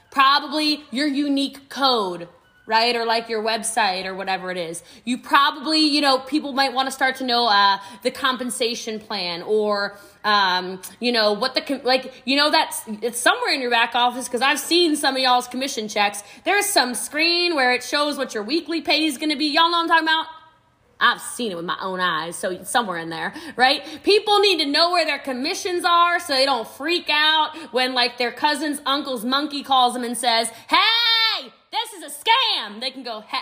probably 0.10 0.86
your 0.92 1.08
unique 1.08 1.68
code, 1.70 2.30
right? 2.66 2.96
Or 2.96 3.06
like 3.06 3.28
your 3.28 3.44
website 3.44 4.06
or 4.06 4.16
whatever 4.16 4.52
it 4.52 4.58
is. 4.58 4.84
You 5.04 5.18
probably, 5.18 5.80
you 5.80 6.00
know, 6.00 6.20
people 6.20 6.54
might 6.54 6.72
want 6.72 6.88
to 6.88 6.92
start 6.92 7.18
to 7.18 7.26
know 7.26 7.48
uh, 7.48 7.80
the 8.04 8.12
compensation 8.12 9.00
plan 9.00 9.42
or, 9.42 9.98
um, 10.28 10.82
you 11.00 11.14
know, 11.14 11.32
what 11.32 11.56
the, 11.56 11.82
like, 11.86 12.12
you 12.26 12.36
know, 12.36 12.52
that's, 12.52 12.82
it's 13.02 13.18
somewhere 13.18 13.54
in 13.54 13.62
your 13.62 13.72
back 13.72 13.96
office 13.96 14.26
because 14.28 14.42
I've 14.42 14.60
seen 14.60 14.98
some 14.98 15.16
of 15.16 15.22
y'all's 15.22 15.48
commission 15.48 15.88
checks. 15.88 16.22
There's 16.44 16.66
some 16.66 16.96
screen 16.96 17.56
where 17.56 17.72
it 17.72 17.82
shows 17.82 18.18
what 18.18 18.34
your 18.34 18.44
weekly 18.44 18.82
pay 18.82 19.06
is 19.06 19.18
going 19.18 19.30
to 19.30 19.38
be. 19.38 19.46
Y'all 19.46 19.72
know 19.72 19.80
I'm 19.80 19.88
talking 19.88 20.04
about? 20.06 20.26
I've 21.00 21.22
seen 21.22 21.52
it 21.52 21.56
with 21.56 21.64
my 21.64 21.78
own 21.80 22.02
eyes, 22.02 22.36
so 22.36 22.62
somewhere 22.64 22.98
in 22.98 23.10
there, 23.10 23.34
right? 23.56 23.84
People 24.04 24.40
need 24.40 24.60
to 24.60 24.66
know 24.66 24.92
where 24.92 25.06
their 25.06 25.20
commissions 25.20 25.86
are 25.86 26.20
so 26.20 26.34
they 26.34 26.46
don't 26.46 26.68
freak 26.68 27.08
out 27.10 27.56
when 27.72 27.94
like 27.94 28.18
their 28.18 28.32
cousin's 28.32 28.82
uncle's 28.86 29.24
monkey 29.24 29.64
calls 29.64 29.94
them 29.94 30.04
and 30.04 30.18
says, 30.18 30.50
"Hey, 30.68 31.54
this 31.72 31.94
is 31.94 32.04
a 32.04 32.08
scam." 32.10 32.82
They 32.82 32.90
can 32.90 33.04
go, 33.04 33.22
"Hey, 33.22 33.38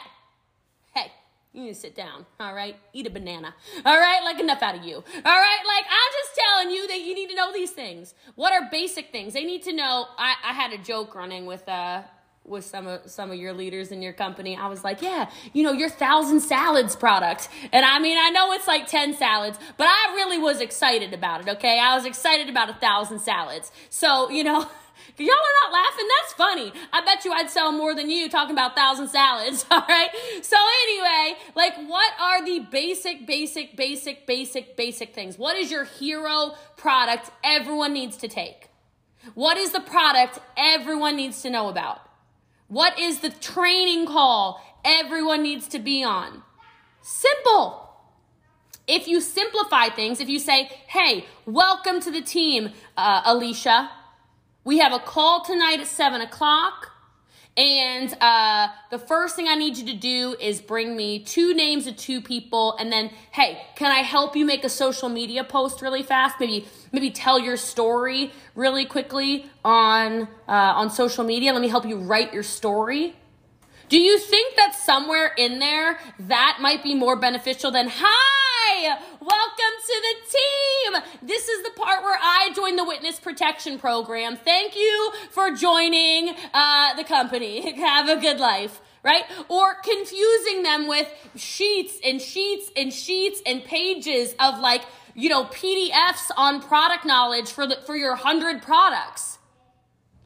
hey, 0.93 1.11
you 1.53 1.63
need 1.63 1.73
to 1.73 1.79
sit 1.79 1.95
down, 1.95 2.25
all 2.41 2.53
right? 2.53 2.75
Eat 2.91 3.07
a 3.07 3.09
banana, 3.09 3.55
all 3.85 3.97
right? 3.97 4.21
Like 4.25 4.41
enough 4.41 4.61
out 4.61 4.75
of 4.75 4.83
you, 4.83 4.95
all 4.95 5.01
right? 5.23 5.63
Like 5.65 5.85
I'm 5.85 6.11
just 6.21 6.24
telling 6.55 6.73
you 6.73 6.87
that 6.87 7.01
you 7.01 7.13
need 7.13 7.29
to 7.29 7.35
know 7.35 7.51
these 7.53 7.71
things. 7.71 8.13
What 8.35 8.53
are 8.53 8.69
basic 8.71 9.11
things? 9.11 9.33
They 9.33 9.43
need 9.43 9.63
to 9.63 9.73
know. 9.73 10.07
I, 10.17 10.35
I 10.43 10.53
had 10.53 10.71
a 10.73 10.77
joke 10.77 11.15
running 11.15 11.45
with 11.45 11.67
uh 11.67 12.03
with 12.43 12.63
some 12.63 12.85
of 12.85 13.09
some 13.09 13.31
of 13.31 13.37
your 13.37 13.53
leaders 13.53 13.91
in 13.91 14.01
your 14.01 14.13
company. 14.13 14.55
I 14.55 14.67
was 14.67 14.83
like, 14.83 15.01
yeah, 15.01 15.29
you 15.53 15.63
know, 15.63 15.71
your 15.71 15.89
thousand 15.89 16.41
salads 16.41 16.95
product. 16.95 17.49
And 17.73 17.85
I 17.85 17.99
mean, 17.99 18.17
I 18.19 18.29
know 18.29 18.51
it's 18.53 18.67
like 18.67 18.87
10 18.87 19.15
salads, 19.15 19.57
but 19.77 19.87
I 19.87 20.13
really 20.15 20.37
was 20.37 20.61
excited 20.61 21.13
about 21.13 21.41
it, 21.41 21.49
okay? 21.57 21.79
I 21.79 21.95
was 21.95 22.05
excited 22.05 22.47
about 22.47 22.69
a 22.69 22.75
thousand 22.75 23.19
salads. 23.19 23.71
So, 23.89 24.29
you 24.29 24.43
know, 24.43 24.69
y'all 25.17 25.29
are 25.29 25.69
not 25.69 25.73
laughing, 25.73 26.05
that's 26.21 26.33
funny. 26.33 26.73
I 26.93 27.03
bet 27.03 27.25
you 27.25 27.31
I'd 27.31 27.49
sell 27.49 27.71
more 27.71 27.95
than 27.95 28.09
you 28.09 28.29
talking 28.29 28.53
about 28.53 28.75
thousand 28.75 29.09
salads, 29.09 29.65
all 29.71 29.85
right? 29.87 30.09
So 30.41 30.57
anyway, 30.83 31.39
like 31.55 31.75
what 31.87 32.13
are 32.21 32.45
the 32.45 32.59
basic, 32.59 33.25
basic, 33.25 33.75
basic, 33.75 34.27
basic, 34.27 34.75
basic 34.75 35.13
things? 35.13 35.37
What 35.37 35.55
is 35.55 35.71
your 35.71 35.85
hero 35.85 36.55
product 36.77 37.31
everyone 37.43 37.93
needs 37.93 38.17
to 38.17 38.27
take? 38.27 38.69
What 39.33 39.57
is 39.57 39.71
the 39.71 39.79
product 39.79 40.39
everyone 40.55 41.15
needs 41.15 41.41
to 41.41 41.49
know 41.49 41.69
about? 41.69 42.01
What 42.67 42.99
is 42.99 43.19
the 43.19 43.29
training 43.29 44.05
call 44.05 44.61
everyone 44.83 45.43
needs 45.43 45.67
to 45.69 45.79
be 45.79 46.03
on? 46.03 46.43
Simple. 47.01 47.89
If 48.87 49.07
you 49.07 49.19
simplify 49.19 49.89
things, 49.89 50.19
if 50.19 50.29
you 50.29 50.37
say, 50.37 50.69
hey, 50.87 51.25
welcome 51.45 51.99
to 52.01 52.11
the 52.11 52.21
team, 52.21 52.69
uh, 52.95 53.23
Alicia, 53.25 53.89
we 54.65 54.79
have 54.79 54.91
a 54.91 54.99
call 54.99 55.45
tonight 55.45 55.79
at 55.79 55.87
7 55.87 56.19
o'clock. 56.21 56.91
And 57.55 58.13
uh, 58.19 58.67
the 58.91 58.99
first 58.99 59.37
thing 59.37 59.47
I 59.47 59.55
need 59.55 59.77
you 59.77 59.85
to 59.85 59.93
do 59.93 60.35
is 60.41 60.59
bring 60.59 60.97
me 60.97 61.19
two 61.19 61.53
names 61.53 61.87
of 61.87 61.95
two 61.95 62.19
people, 62.19 62.75
and 62.77 62.91
then, 62.91 63.11
hey, 63.31 63.61
can 63.77 63.93
I 63.93 63.99
help 63.99 64.35
you 64.35 64.43
make 64.43 64.65
a 64.65 64.69
social 64.69 65.07
media 65.07 65.45
post 65.45 65.81
really 65.81 66.03
fast? 66.03 66.35
Maybe, 66.37 66.67
maybe 66.91 67.11
tell 67.11 67.39
your 67.39 67.55
story 67.55 68.33
really 68.55 68.83
quickly 68.83 69.49
on 69.63 70.23
uh, 70.49 70.51
on 70.51 70.89
social 70.89 71.23
media. 71.23 71.53
Let 71.53 71.61
me 71.61 71.69
help 71.69 71.85
you 71.85 71.95
write 71.95 72.33
your 72.33 72.43
story. 72.43 73.15
Do 73.87 73.97
you 73.99 74.19
think 74.19 74.57
that 74.57 74.75
somewhere 74.75 75.31
in 75.37 75.59
there 75.59 75.97
that 76.19 76.57
might 76.59 76.83
be 76.83 76.93
more 76.93 77.15
beneficial 77.15 77.71
than 77.71 77.87
hi? 77.89 78.54
Welcome 78.65 79.75
to 79.85 80.01
the 80.01 80.15
team. 80.31 81.03
This 81.21 81.47
is 81.47 81.63
the 81.63 81.69
part 81.71 82.01
where 82.01 82.17
I 82.19 82.51
join 82.55 82.75
the 82.75 82.83
witness 82.83 83.19
protection 83.19 83.77
program. 83.77 84.37
Thank 84.37 84.75
you 84.75 85.11
for 85.29 85.51
joining 85.51 86.35
uh, 86.51 86.95
the 86.95 87.03
company. 87.03 87.71
Have 87.79 88.09
a 88.09 88.19
good 88.19 88.39
life 88.39 88.81
right? 89.03 89.23
Or 89.49 89.75
confusing 89.75 90.63
them 90.63 90.87
with 90.87 91.07
sheets 91.35 91.99
and 92.03 92.19
sheets 92.19 92.71
and 92.75 92.91
sheets 92.91 93.39
and 93.45 93.63
pages 93.63 94.33
of 94.39 94.59
like, 94.59 94.81
you 95.13 95.29
know, 95.29 95.45
PDFs 95.45 96.31
on 96.35 96.59
product 96.59 97.05
knowledge 97.05 97.51
for 97.51 97.67
the 97.67 97.77
for 97.85 97.95
your 97.95 98.13
100 98.13 98.63
products. 98.63 99.37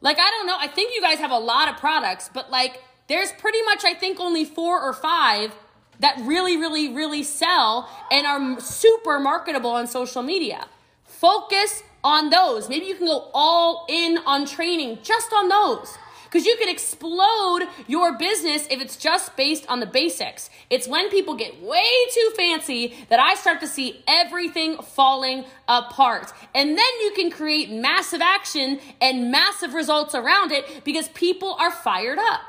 Like 0.00 0.18
I 0.18 0.30
don't 0.30 0.46
know, 0.46 0.56
I 0.58 0.66
think 0.66 0.94
you 0.94 1.02
guys 1.02 1.18
have 1.18 1.30
a 1.30 1.38
lot 1.38 1.68
of 1.68 1.76
products, 1.76 2.30
but 2.32 2.50
like 2.50 2.82
there's 3.06 3.32
pretty 3.32 3.60
much 3.62 3.84
I 3.84 3.92
think 3.92 4.18
only 4.18 4.46
4 4.46 4.80
or 4.80 4.94
5 4.94 5.54
that 6.00 6.18
really, 6.22 6.56
really, 6.56 6.92
really 6.92 7.22
sell 7.22 7.88
and 8.10 8.26
are 8.26 8.60
super 8.60 9.20
marketable 9.20 9.70
on 9.70 9.86
social 9.86 10.22
media. 10.22 10.66
Focus 11.04 11.82
on 12.02 12.30
those. 12.30 12.68
Maybe 12.68 12.86
you 12.86 12.94
can 12.94 13.06
go 13.06 13.30
all 13.32 13.86
in 13.88 14.18
on 14.26 14.46
training 14.46 14.98
just 15.02 15.32
on 15.32 15.48
those. 15.48 15.96
Because 16.24 16.46
you 16.46 16.56
can 16.58 16.68
explode 16.68 17.62
your 17.88 18.16
business 18.16 18.68
if 18.70 18.80
it's 18.80 18.96
just 18.96 19.36
based 19.36 19.66
on 19.68 19.80
the 19.80 19.86
basics. 19.86 20.48
It's 20.70 20.86
when 20.86 21.10
people 21.10 21.34
get 21.34 21.60
way 21.60 21.90
too 22.14 22.30
fancy 22.36 22.94
that 23.08 23.18
I 23.18 23.34
start 23.34 23.58
to 23.60 23.66
see 23.66 24.04
everything 24.06 24.76
falling 24.76 25.44
apart. 25.66 26.32
And 26.54 26.78
then 26.78 27.00
you 27.02 27.12
can 27.16 27.32
create 27.32 27.72
massive 27.72 28.20
action 28.20 28.78
and 29.00 29.32
massive 29.32 29.74
results 29.74 30.14
around 30.14 30.52
it 30.52 30.84
because 30.84 31.08
people 31.08 31.56
are 31.58 31.72
fired 31.72 32.18
up. 32.20 32.42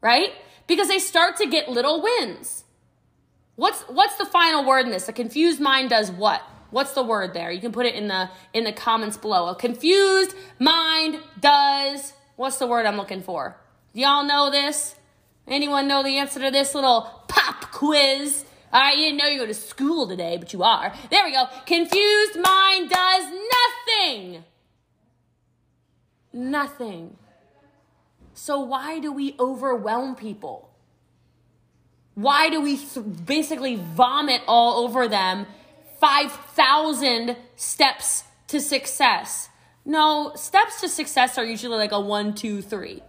Right? 0.00 0.32
Because 0.66 0.88
they 0.88 0.98
start 0.98 1.36
to 1.36 1.46
get 1.46 1.68
little 1.68 2.02
wins. 2.02 2.64
What's 3.56 3.82
what's 3.82 4.16
the 4.16 4.26
final 4.26 4.64
word 4.64 4.86
in 4.86 4.92
this? 4.92 5.08
A 5.08 5.12
confused 5.12 5.60
mind 5.60 5.90
does 5.90 6.10
what? 6.10 6.42
What's 6.70 6.92
the 6.92 7.02
word 7.02 7.34
there? 7.34 7.50
You 7.50 7.60
can 7.60 7.72
put 7.72 7.86
it 7.86 7.94
in 7.94 8.08
the 8.08 8.30
in 8.52 8.64
the 8.64 8.72
comments 8.72 9.16
below. 9.16 9.48
A 9.48 9.54
confused 9.54 10.34
mind 10.58 11.20
does 11.38 12.14
what's 12.36 12.56
the 12.56 12.66
word 12.66 12.86
I'm 12.86 12.96
looking 12.96 13.22
for? 13.22 13.56
Y'all 13.92 14.24
know 14.24 14.50
this? 14.50 14.94
Anyone 15.46 15.86
know 15.86 16.02
the 16.02 16.16
answer 16.18 16.40
to 16.40 16.50
this 16.50 16.74
little 16.74 17.02
pop 17.28 17.72
quiz? 17.72 18.44
All 18.72 18.80
right, 18.80 18.96
you 18.96 19.04
didn't 19.04 19.18
know 19.18 19.26
you 19.26 19.38
go 19.38 19.46
to 19.46 19.52
school 19.52 20.08
today, 20.08 20.38
but 20.38 20.52
you 20.54 20.62
are. 20.62 20.94
There 21.10 21.24
we 21.24 21.32
go. 21.32 21.44
Confused 21.66 22.38
mind 22.40 22.88
does 22.88 23.32
nothing. 23.98 24.44
Nothing. 26.32 27.18
So, 28.34 28.60
why 28.60 28.98
do 28.98 29.12
we 29.12 29.36
overwhelm 29.38 30.14
people? 30.14 30.70
Why 32.14 32.50
do 32.50 32.60
we 32.60 32.76
th- 32.76 33.06
basically 33.24 33.76
vomit 33.76 34.42
all 34.46 34.84
over 34.84 35.08
them 35.08 35.46
5,000 36.00 37.36
steps 37.56 38.24
to 38.48 38.60
success? 38.60 39.48
No, 39.84 40.32
steps 40.36 40.80
to 40.80 40.88
success 40.88 41.38
are 41.38 41.44
usually 41.44 41.76
like 41.76 41.92
a 41.92 42.00
one, 42.00 42.34
two, 42.34 42.62
three. 42.62 43.02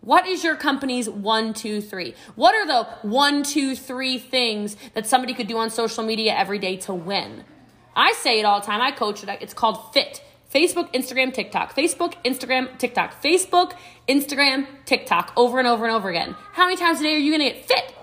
What 0.00 0.26
is 0.26 0.44
your 0.44 0.56
company's 0.56 1.08
one, 1.08 1.52
two, 1.52 1.80
three? 1.80 2.14
What 2.34 2.54
are 2.54 2.66
the 2.66 2.84
one, 3.06 3.42
two, 3.42 3.74
three 3.74 4.18
things 4.18 4.76
that 4.94 5.06
somebody 5.06 5.34
could 5.34 5.48
do 5.48 5.58
on 5.58 5.70
social 5.70 6.04
media 6.04 6.34
every 6.36 6.58
day 6.58 6.76
to 6.78 6.94
win? 6.94 7.44
I 7.96 8.12
say 8.12 8.38
it 8.38 8.44
all 8.44 8.60
the 8.60 8.66
time. 8.66 8.80
I 8.80 8.92
coach 8.92 9.24
it. 9.24 9.28
It's 9.40 9.54
called 9.54 9.92
FIT. 9.92 10.22
Facebook, 10.52 10.92
Instagram, 10.94 11.32
TikTok. 11.32 11.74
Facebook, 11.76 12.14
Instagram, 12.24 12.78
TikTok. 12.78 13.22
Facebook, 13.22 13.74
Instagram, 14.08 14.66
TikTok. 14.86 15.32
Over 15.36 15.58
and 15.58 15.68
over 15.68 15.84
and 15.84 15.94
over 15.94 16.08
again. 16.08 16.34
How 16.52 16.64
many 16.64 16.76
times 16.76 17.00
a 17.00 17.02
day 17.02 17.14
are 17.14 17.18
you 17.18 17.36
going 17.36 17.48
to 17.48 17.54
get 17.54 17.66
fit? 17.66 17.94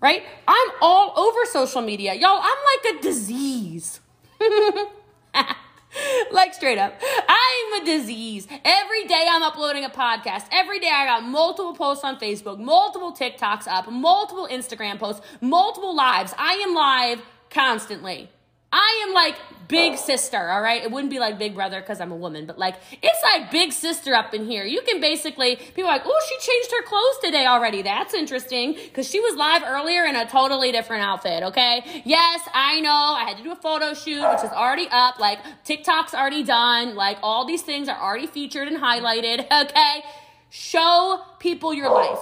Right? 0.00 0.22
I'm 0.46 0.68
all 0.80 1.12
over 1.16 1.40
social 1.46 1.80
media. 1.80 2.14
Y'all, 2.14 2.40
I'm 2.42 2.58
like 2.84 2.96
a 2.96 3.02
disease. 3.02 4.00
like 6.32 6.54
straight 6.54 6.78
up. 6.78 7.00
I'm 7.28 7.82
a 7.82 7.84
disease. 7.86 8.48
Every 8.64 9.06
day 9.06 9.26
I'm 9.30 9.42
uploading 9.42 9.84
a 9.84 9.90
podcast. 9.90 10.46
Every 10.52 10.80
day 10.80 10.90
I 10.92 11.06
got 11.06 11.24
multiple 11.24 11.74
posts 11.74 12.04
on 12.04 12.18
Facebook, 12.18 12.58
multiple 12.58 13.12
TikToks 13.12 13.66
up, 13.68 13.90
multiple 13.90 14.48
Instagram 14.50 14.98
posts, 14.98 15.24
multiple 15.40 15.94
lives. 15.94 16.34
I 16.36 16.54
am 16.54 16.74
live 16.74 17.22
constantly. 17.50 18.30
I 18.72 19.04
am 19.06 19.14
like 19.14 19.36
big 19.68 19.96
sister, 19.96 20.50
all 20.50 20.60
right? 20.60 20.82
It 20.82 20.90
wouldn't 20.90 21.10
be 21.10 21.18
like 21.18 21.38
big 21.38 21.54
brother 21.54 21.80
because 21.80 22.00
I'm 22.00 22.12
a 22.12 22.16
woman, 22.16 22.46
but 22.46 22.58
like 22.58 22.76
it's 23.02 23.22
like 23.22 23.50
big 23.50 23.72
sister 23.72 24.14
up 24.14 24.34
in 24.34 24.44
here. 24.44 24.64
You 24.64 24.82
can 24.82 25.00
basically, 25.00 25.56
people 25.56 25.84
are 25.84 25.94
like, 25.94 26.02
oh, 26.04 26.26
she 26.28 26.50
changed 26.50 26.70
her 26.70 26.82
clothes 26.82 27.18
today 27.22 27.46
already. 27.46 27.82
That's 27.82 28.14
interesting 28.14 28.74
because 28.74 29.08
she 29.08 29.20
was 29.20 29.34
live 29.36 29.62
earlier 29.64 30.04
in 30.04 30.16
a 30.16 30.26
totally 30.26 30.72
different 30.72 31.04
outfit, 31.04 31.42
okay? 31.44 32.02
Yes, 32.04 32.40
I 32.54 32.80
know. 32.80 32.90
I 32.90 33.24
had 33.24 33.38
to 33.38 33.42
do 33.42 33.52
a 33.52 33.56
photo 33.56 33.94
shoot, 33.94 34.20
which 34.20 34.44
is 34.44 34.50
already 34.50 34.88
up. 34.90 35.18
Like 35.18 35.38
TikTok's 35.64 36.14
already 36.14 36.44
done. 36.44 36.94
Like 36.94 37.18
all 37.22 37.46
these 37.46 37.62
things 37.62 37.88
are 37.88 38.00
already 38.00 38.26
featured 38.26 38.68
and 38.68 38.76
highlighted, 38.76 39.40
okay? 39.68 40.02
Show 40.50 41.22
people 41.38 41.72
your 41.72 41.90
life. 41.90 42.20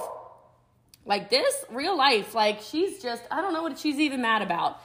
Like 1.05 1.31
this, 1.31 1.65
real 1.71 1.97
life. 1.97 2.35
Like 2.35 2.61
she's 2.61 3.03
just, 3.03 3.23
I 3.31 3.41
don't 3.41 3.53
know 3.53 3.63
what 3.63 3.79
she's 3.79 3.99
even 3.99 4.23
mad 4.23 4.43
about. 4.43 4.81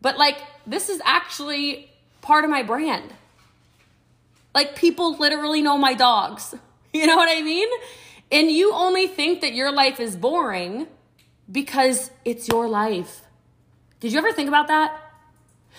But 0.00 0.18
like, 0.18 0.38
this 0.66 0.88
is 0.88 1.00
actually 1.04 1.90
part 2.20 2.44
of 2.44 2.50
my 2.50 2.62
brand. 2.62 3.12
Like, 4.54 4.76
people 4.76 5.16
literally 5.16 5.62
know 5.62 5.78
my 5.78 5.94
dogs. 5.94 6.54
You 6.90 7.06
know 7.06 7.16
what 7.16 7.28
I 7.30 7.42
mean? 7.42 7.68
And 8.32 8.50
you 8.50 8.72
only 8.72 9.06
think 9.06 9.42
that 9.42 9.52
your 9.52 9.70
life 9.70 10.00
is 10.00 10.16
boring 10.16 10.86
because 11.52 12.10
it's 12.24 12.48
your 12.48 12.66
life. 12.66 13.20
Did 14.00 14.12
you 14.12 14.18
ever 14.18 14.32
think 14.32 14.48
about 14.48 14.68
that? 14.68 14.98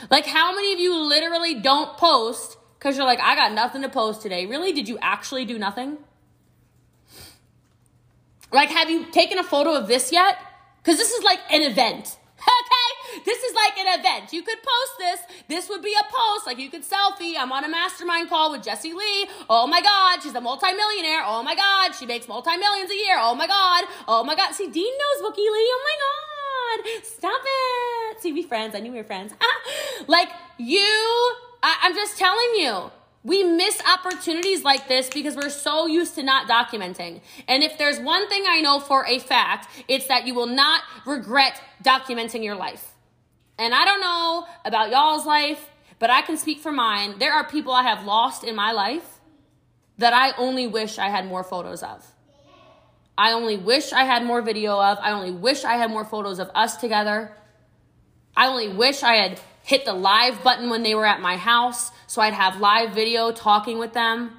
Like, 0.10 0.28
how 0.28 0.54
many 0.54 0.72
of 0.74 0.80
you 0.80 0.96
literally 0.96 1.56
don't 1.56 1.98
post 1.98 2.58
because 2.78 2.96
you're 2.96 3.08
like, 3.08 3.20
I 3.20 3.36
got 3.36 3.54
nothing 3.54 3.82
to 3.82 3.90
post 3.90 4.22
today? 4.22 4.46
Really? 4.46 4.72
Did 4.72 4.88
you 4.88 5.00
actually 5.02 5.46
do 5.46 5.58
nothing? 5.58 5.98
Like, 8.52 8.70
have 8.70 8.90
you 8.90 9.06
taken 9.12 9.40
a 9.40 9.44
photo 9.44 9.74
of 9.74 9.88
this 9.88 10.12
yet? 10.12 10.38
Because 10.82 10.98
this 10.98 11.12
is 11.12 11.24
like 11.24 11.40
an 11.52 11.64
event. 11.64 12.18
This 13.26 13.44
is 13.44 13.54
like 13.54 13.78
an 13.78 14.00
event. 14.00 14.34
You 14.34 14.42
could 14.42 14.58
post 14.58 14.94
this. 14.98 15.20
This 15.48 15.70
would 15.70 15.82
be 15.82 15.94
a 15.94 16.04
post. 16.04 16.48
Like 16.48 16.58
you 16.60 16.70
could 16.70 16.84
selfie. 16.84 17.36
I'm 17.38 17.52
on 17.52 17.64
a 17.64 17.70
mastermind 17.70 18.30
call 18.30 18.52
with 18.52 18.64
Jessie 18.64 18.94
Lee. 18.94 19.28
Oh 19.50 19.68
my 19.68 19.82
God, 19.82 20.22
she's 20.22 20.36
a 20.36 20.42
multimillionaire. 20.42 21.24
Oh 21.26 21.44
my 21.44 21.56
God, 21.56 21.94
she 21.94 22.06
makes 22.06 22.28
multi-millions 22.28 22.92
a 22.92 22.96
year. 22.96 23.18
Oh 23.20 23.36
my 23.36 23.48
God. 23.48 23.86
Oh 24.08 24.24
my 24.24 24.36
God. 24.36 24.54
See, 24.54 24.70
Dean 24.70 24.94
knows 24.98 25.22
Bookie 25.22 25.42
Lee. 25.42 25.48
Oh 25.50 25.84
my 25.86 26.84
God. 26.86 27.04
Stop 27.04 27.42
it. 27.46 28.22
See, 28.22 28.34
we 28.34 28.44
friends. 28.44 28.76
I 28.76 28.80
knew 28.80 28.92
we 28.92 28.98
were 28.98 29.04
friends. 29.04 29.34
Ah. 29.42 29.46
Like 30.08 30.30
you, 30.58 30.80
I, 31.64 31.78
I'm 31.84 31.96
just 31.96 32.18
telling 32.18 32.56
you. 32.56 32.92
We 33.22 33.44
miss 33.44 33.82
opportunities 33.86 34.64
like 34.64 34.88
this 34.88 35.10
because 35.10 35.36
we're 35.36 35.50
so 35.50 35.88
used 35.88 36.16
to 36.16 36.24
not 36.24 36.48
documenting. 36.48 37.20
And 37.50 37.64
if 37.64 37.78
there's 37.78 38.00
one 38.00 38.30
thing 38.30 38.46
I 38.48 38.62
know 38.62 38.80
for 38.80 39.06
a 39.06 39.20
fact, 39.20 39.68
it's 39.90 40.08
that 40.08 40.26
you 40.26 40.34
will 40.34 40.48
not 40.48 40.84
regret 41.06 41.62
documenting 41.84 42.46
your 42.46 42.56
life. 42.56 42.96
And 43.60 43.76
I 43.76 43.84
don't 43.84 44.00
know 44.00 44.48
about 44.64 44.90
y'all's 44.90 45.26
life, 45.26 45.70
but 46.00 46.10
I 46.10 46.22
can 46.22 46.38
speak 46.38 46.62
for 46.62 46.72
mine. 46.72 47.20
There 47.20 47.34
are 47.34 47.46
people 47.46 47.74
I 47.74 47.84
have 47.84 48.06
lost 48.06 48.46
in 48.46 48.56
my 48.56 48.72
life 48.72 49.20
that 49.98 50.14
I 50.14 50.32
only 50.38 50.66
wish 50.66 50.98
I 50.98 51.10
had 51.10 51.28
more 51.28 51.44
photos 51.44 51.84
of. 51.84 52.06
I 53.18 53.34
only 53.34 53.58
wish 53.58 53.92
I 53.92 54.06
had 54.06 54.24
more 54.24 54.42
video 54.42 54.82
of. 54.82 54.98
I 55.02 55.12
only 55.12 55.32
wish 55.32 55.66
I 55.66 55.74
had 55.74 55.92
more 55.92 56.06
photos 56.06 56.40
of 56.40 56.50
us 56.56 56.78
together. 56.78 57.36
I 58.34 58.48
only 58.48 58.70
wish 58.70 59.04
I 59.04 59.16
had 59.16 59.42
hit 59.64 59.84
the 59.84 59.94
live 59.94 60.42
button 60.42 60.70
when 60.70 60.84
they 60.84 60.96
were 60.96 61.06
at 61.06 61.20
my 61.20 61.36
house 61.36 61.92
so 62.08 62.22
I'd 62.22 62.34
have 62.34 62.62
live 62.62 62.96
video 62.96 63.34
talking 63.34 63.78
with 63.78 63.92
them. 63.92 64.32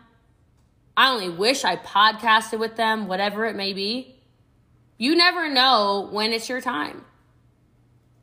I 0.96 1.10
only 1.10 1.28
wish 1.28 1.62
I 1.62 1.76
podcasted 1.76 2.58
with 2.58 2.76
them, 2.76 3.06
whatever 3.06 3.44
it 3.44 3.54
may 3.54 3.74
be. 3.74 4.16
You 4.96 5.14
never 5.14 5.50
know 5.50 6.08
when 6.10 6.32
it's 6.32 6.48
your 6.48 6.62
time. 6.62 7.04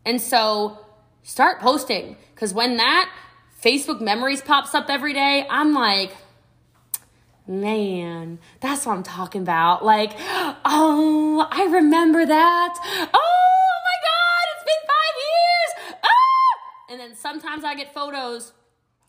And 0.05 0.19
so 0.19 0.79
start 1.27 1.59
posting 1.59 2.15
because 2.33 2.53
when 2.53 2.77
that 2.77 3.11
Facebook 3.61 3.99
memories 3.99 4.41
pops 4.41 4.73
up 4.73 4.85
every 4.89 5.13
day, 5.13 5.45
I'm 5.49 5.73
like, 5.73 6.15
man, 7.45 8.39
that's 8.61 8.85
what 8.85 8.93
I'm 8.93 9.03
talking 9.03 9.41
about. 9.41 9.83
Like, 9.83 10.13
oh, 10.17 11.45
I 11.51 11.65
remember 11.65 12.25
that. 12.25 12.73
Oh, 13.13 13.79
my 13.83 13.97
god, 14.07 14.45
it's 14.55 14.63
been 14.63 14.83
five 14.87 15.15
years! 15.27 15.99
Ah! 16.03 16.91
And 16.91 16.99
then 17.01 17.15
sometimes 17.15 17.65
I 17.65 17.75
get 17.75 17.93
photos 17.93 18.53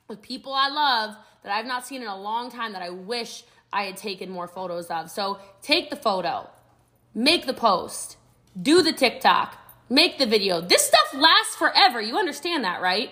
with 0.08 0.20
people 0.20 0.52
I 0.52 0.68
love 0.70 1.16
that 1.44 1.52
I've 1.52 1.66
not 1.66 1.86
seen 1.86 2.02
in 2.02 2.08
a 2.08 2.20
long 2.20 2.50
time 2.50 2.72
that 2.72 2.82
I 2.82 2.90
wish 2.90 3.44
I 3.72 3.84
had 3.84 3.96
taken 3.96 4.28
more 4.28 4.48
photos 4.48 4.86
of. 4.86 5.08
So 5.08 5.38
take 5.62 5.88
the 5.88 5.96
photo, 5.96 6.50
make 7.14 7.46
the 7.46 7.54
post, 7.54 8.16
do 8.60 8.82
the 8.82 8.92
TikTok, 8.92 9.67
make 9.88 10.18
the 10.18 10.26
video. 10.26 10.60
This 10.60 10.86
stuff 10.86 11.14
lasts 11.14 11.56
forever. 11.56 12.00
You 12.00 12.16
understand 12.16 12.64
that, 12.64 12.80
right? 12.80 13.10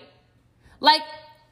Like, 0.81 1.03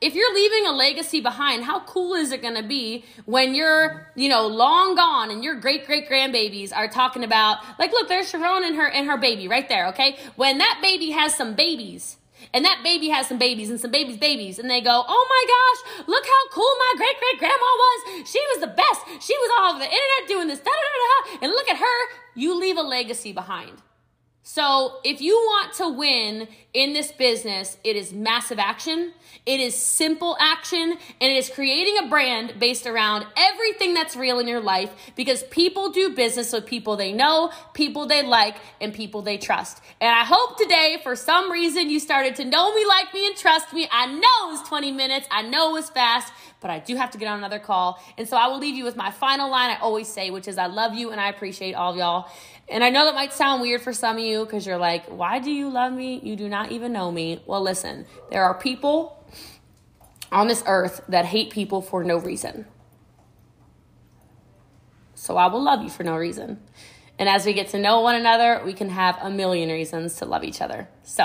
if 0.01 0.15
you're 0.15 0.35
leaving 0.35 0.67
a 0.67 0.73
legacy 0.73 1.21
behind, 1.21 1.65
how 1.65 1.81
cool 1.81 2.15
is 2.15 2.31
it 2.31 2.43
going 2.43 2.57
to 2.57 2.63
be 2.63 3.05
when 3.25 3.55
you're, 3.55 4.13
you 4.15 4.29
know, 4.29 4.47
long 4.47 4.97
gone 4.97 5.31
and 5.31 5.43
your 5.43 5.55
great 5.55 5.87
great 5.87 6.09
grandbabies 6.09 6.77
are 6.77 6.89
talking 6.89 7.25
about, 7.25 7.59
like, 7.79 7.91
look, 7.93 8.09
there's 8.09 8.29
Sharon 8.29 8.65
and 8.65 8.77
her 8.77 8.87
and 8.87 9.07
her 9.07 9.17
baby 9.17 9.49
right 9.49 9.69
there, 9.69 9.89
okay? 9.89 10.19
When 10.37 10.59
that 10.59 10.81
baby 10.83 11.11
has 11.11 11.35
some 11.35 11.55
babies, 11.55 12.19
and 12.53 12.65
that 12.65 12.83
baby 12.85 13.09
has 13.09 13.27
some 13.27 13.39
babies 13.39 13.71
and 13.71 13.81
some 13.81 13.91
babies' 13.91 14.19
babies, 14.19 14.59
and 14.59 14.69
they 14.69 14.83
go, 14.83 15.05
oh 15.09 15.27
my 15.31 15.45
gosh, 15.55 16.07
look 16.07 16.25
how 16.27 16.49
cool 16.53 16.75
my 16.79 16.93
great 16.99 17.19
great 17.19 17.39
grandma 17.39 17.55
was. 17.57 18.29
She 18.29 18.41
was 18.53 18.61
the 18.61 18.67
best. 18.67 19.27
She 19.27 19.35
was 19.35 19.51
all 19.59 19.71
over 19.71 19.79
the 19.79 19.87
internet 19.87 20.29
doing 20.29 20.49
this, 20.49 20.59
da 20.59 20.71
da 20.71 20.71
da 20.71 21.39
da. 21.39 21.45
And 21.45 21.53
look 21.53 21.69
at 21.69 21.79
her. 21.79 22.15
You 22.35 22.59
leave 22.59 22.77
a 22.77 22.83
legacy 22.83 23.33
behind. 23.33 23.81
So, 24.47 24.99
if 25.05 25.23
you 25.23 25.35
want 25.35 25.73
to 25.77 25.89
win 25.89 26.49
in 26.75 26.93
this 26.93 27.11
business, 27.11 27.79
it 27.83 27.97
is 27.97 28.13
massive 28.13 28.59
action, 28.59 29.15
it 29.47 29.59
is 29.59 29.75
simple 29.75 30.37
action, 30.39 30.83
and 30.83 31.33
it 31.33 31.37
is 31.37 31.49
creating 31.49 31.97
a 32.05 32.09
brand 32.11 32.61
based 32.61 32.87
around 32.87 33.27
everything 33.39 33.95
that's 33.95 34.15
real 34.15 34.41
in 34.41 34.47
your 34.47 34.61
life 34.61 34.93
because 35.17 35.45
people 35.45 35.93
do 35.93 36.11
business 36.11 36.53
with 36.53 36.67
people 36.67 36.95
they 36.97 37.11
know, 37.11 37.53
people 37.73 38.05
they 38.05 38.23
like, 38.23 38.57
and 38.83 38.93
people 38.93 39.23
they 39.23 39.39
trust. 39.39 39.81
And 39.99 40.15
I 40.15 40.25
hope 40.25 40.59
today, 40.59 41.01
for 41.03 41.17
some 41.17 41.51
reason, 41.51 41.89
you 41.89 41.99
started 41.99 42.37
to 42.37 42.45
know 42.45 42.75
me, 42.75 42.85
like 42.85 43.15
me, 43.15 43.27
and 43.27 43.37
trust 43.37 43.73
me. 43.73 43.89
I 43.91 44.05
know 44.07 44.49
it 44.49 44.59
was 44.59 44.69
20 44.69 44.93
minutes, 44.93 45.27
I 45.31 45.41
know 45.41 45.71
it 45.71 45.73
was 45.73 45.89
fast, 45.89 46.31
but 46.61 46.71
I 46.71 46.81
do 46.81 46.97
have 46.97 47.11
to 47.13 47.19
get 47.19 47.29
on 47.29 47.39
another 47.39 47.59
call. 47.59 47.99
And 48.19 48.29
so 48.29 48.37
I 48.37 48.49
will 48.49 48.59
leave 48.59 48.75
you 48.75 48.85
with 48.85 48.97
my 48.97 49.11
final 49.11 49.51
line 49.51 49.71
I 49.71 49.79
always 49.81 50.09
say, 50.09 50.29
which 50.29 50.49
is 50.49 50.59
I 50.59 50.67
love 50.67 50.95
you 50.95 51.13
and 51.13 51.21
I 51.21 51.31
appreciate 51.31 51.75
all 51.75 51.93
of 51.93 51.97
y'all. 51.99 52.29
And 52.69 52.83
I 52.83 52.91
know 52.91 53.05
that 53.05 53.15
might 53.15 53.33
sound 53.33 53.61
weird 53.61 53.83
for 53.83 53.93
some 53.93 54.17
of 54.17 54.23
you 54.23 54.45
because 54.45 54.67
you're 54.67 54.79
like, 54.79 55.07
why 55.07 55.39
do 55.39 55.51
you 55.51 55.69
love 55.69 55.93
me? 55.93 56.21
You 56.23 56.35
do 56.35 56.49
not 56.49 56.73
even 56.73 56.93
know 56.93 57.11
me. 57.13 57.43
Well, 57.47 57.63
listen, 57.63 58.07
there 58.31 58.45
are 58.45 58.55
people 58.55 59.23
on 60.33 60.49
this 60.49 60.63
earth 60.67 61.03
that 61.09 61.27
hate 61.27 61.51
people 61.51 61.83
for 61.83 62.03
no 62.03 62.17
reason. 62.17 62.67
So 65.15 65.37
I 65.37 65.47
will 65.47 65.63
love 65.63 65.83
you 65.83 65.91
for 65.91 66.05
no 66.05 66.17
reason. 66.17 66.61
And 67.19 67.29
as 67.29 67.47
we 67.47 67.53
get 67.53 67.69
to 67.69 67.79
know 67.79 68.01
one 68.01 68.17
another, 68.17 68.61
we 68.65 68.73
can 68.73 68.89
have 68.89 69.19
a 69.21 69.31
million 69.31 69.71
reasons 69.71 70.17
to 70.17 70.27
love 70.27 70.43
each 70.43 70.61
other. 70.61 70.89
So, 71.05 71.25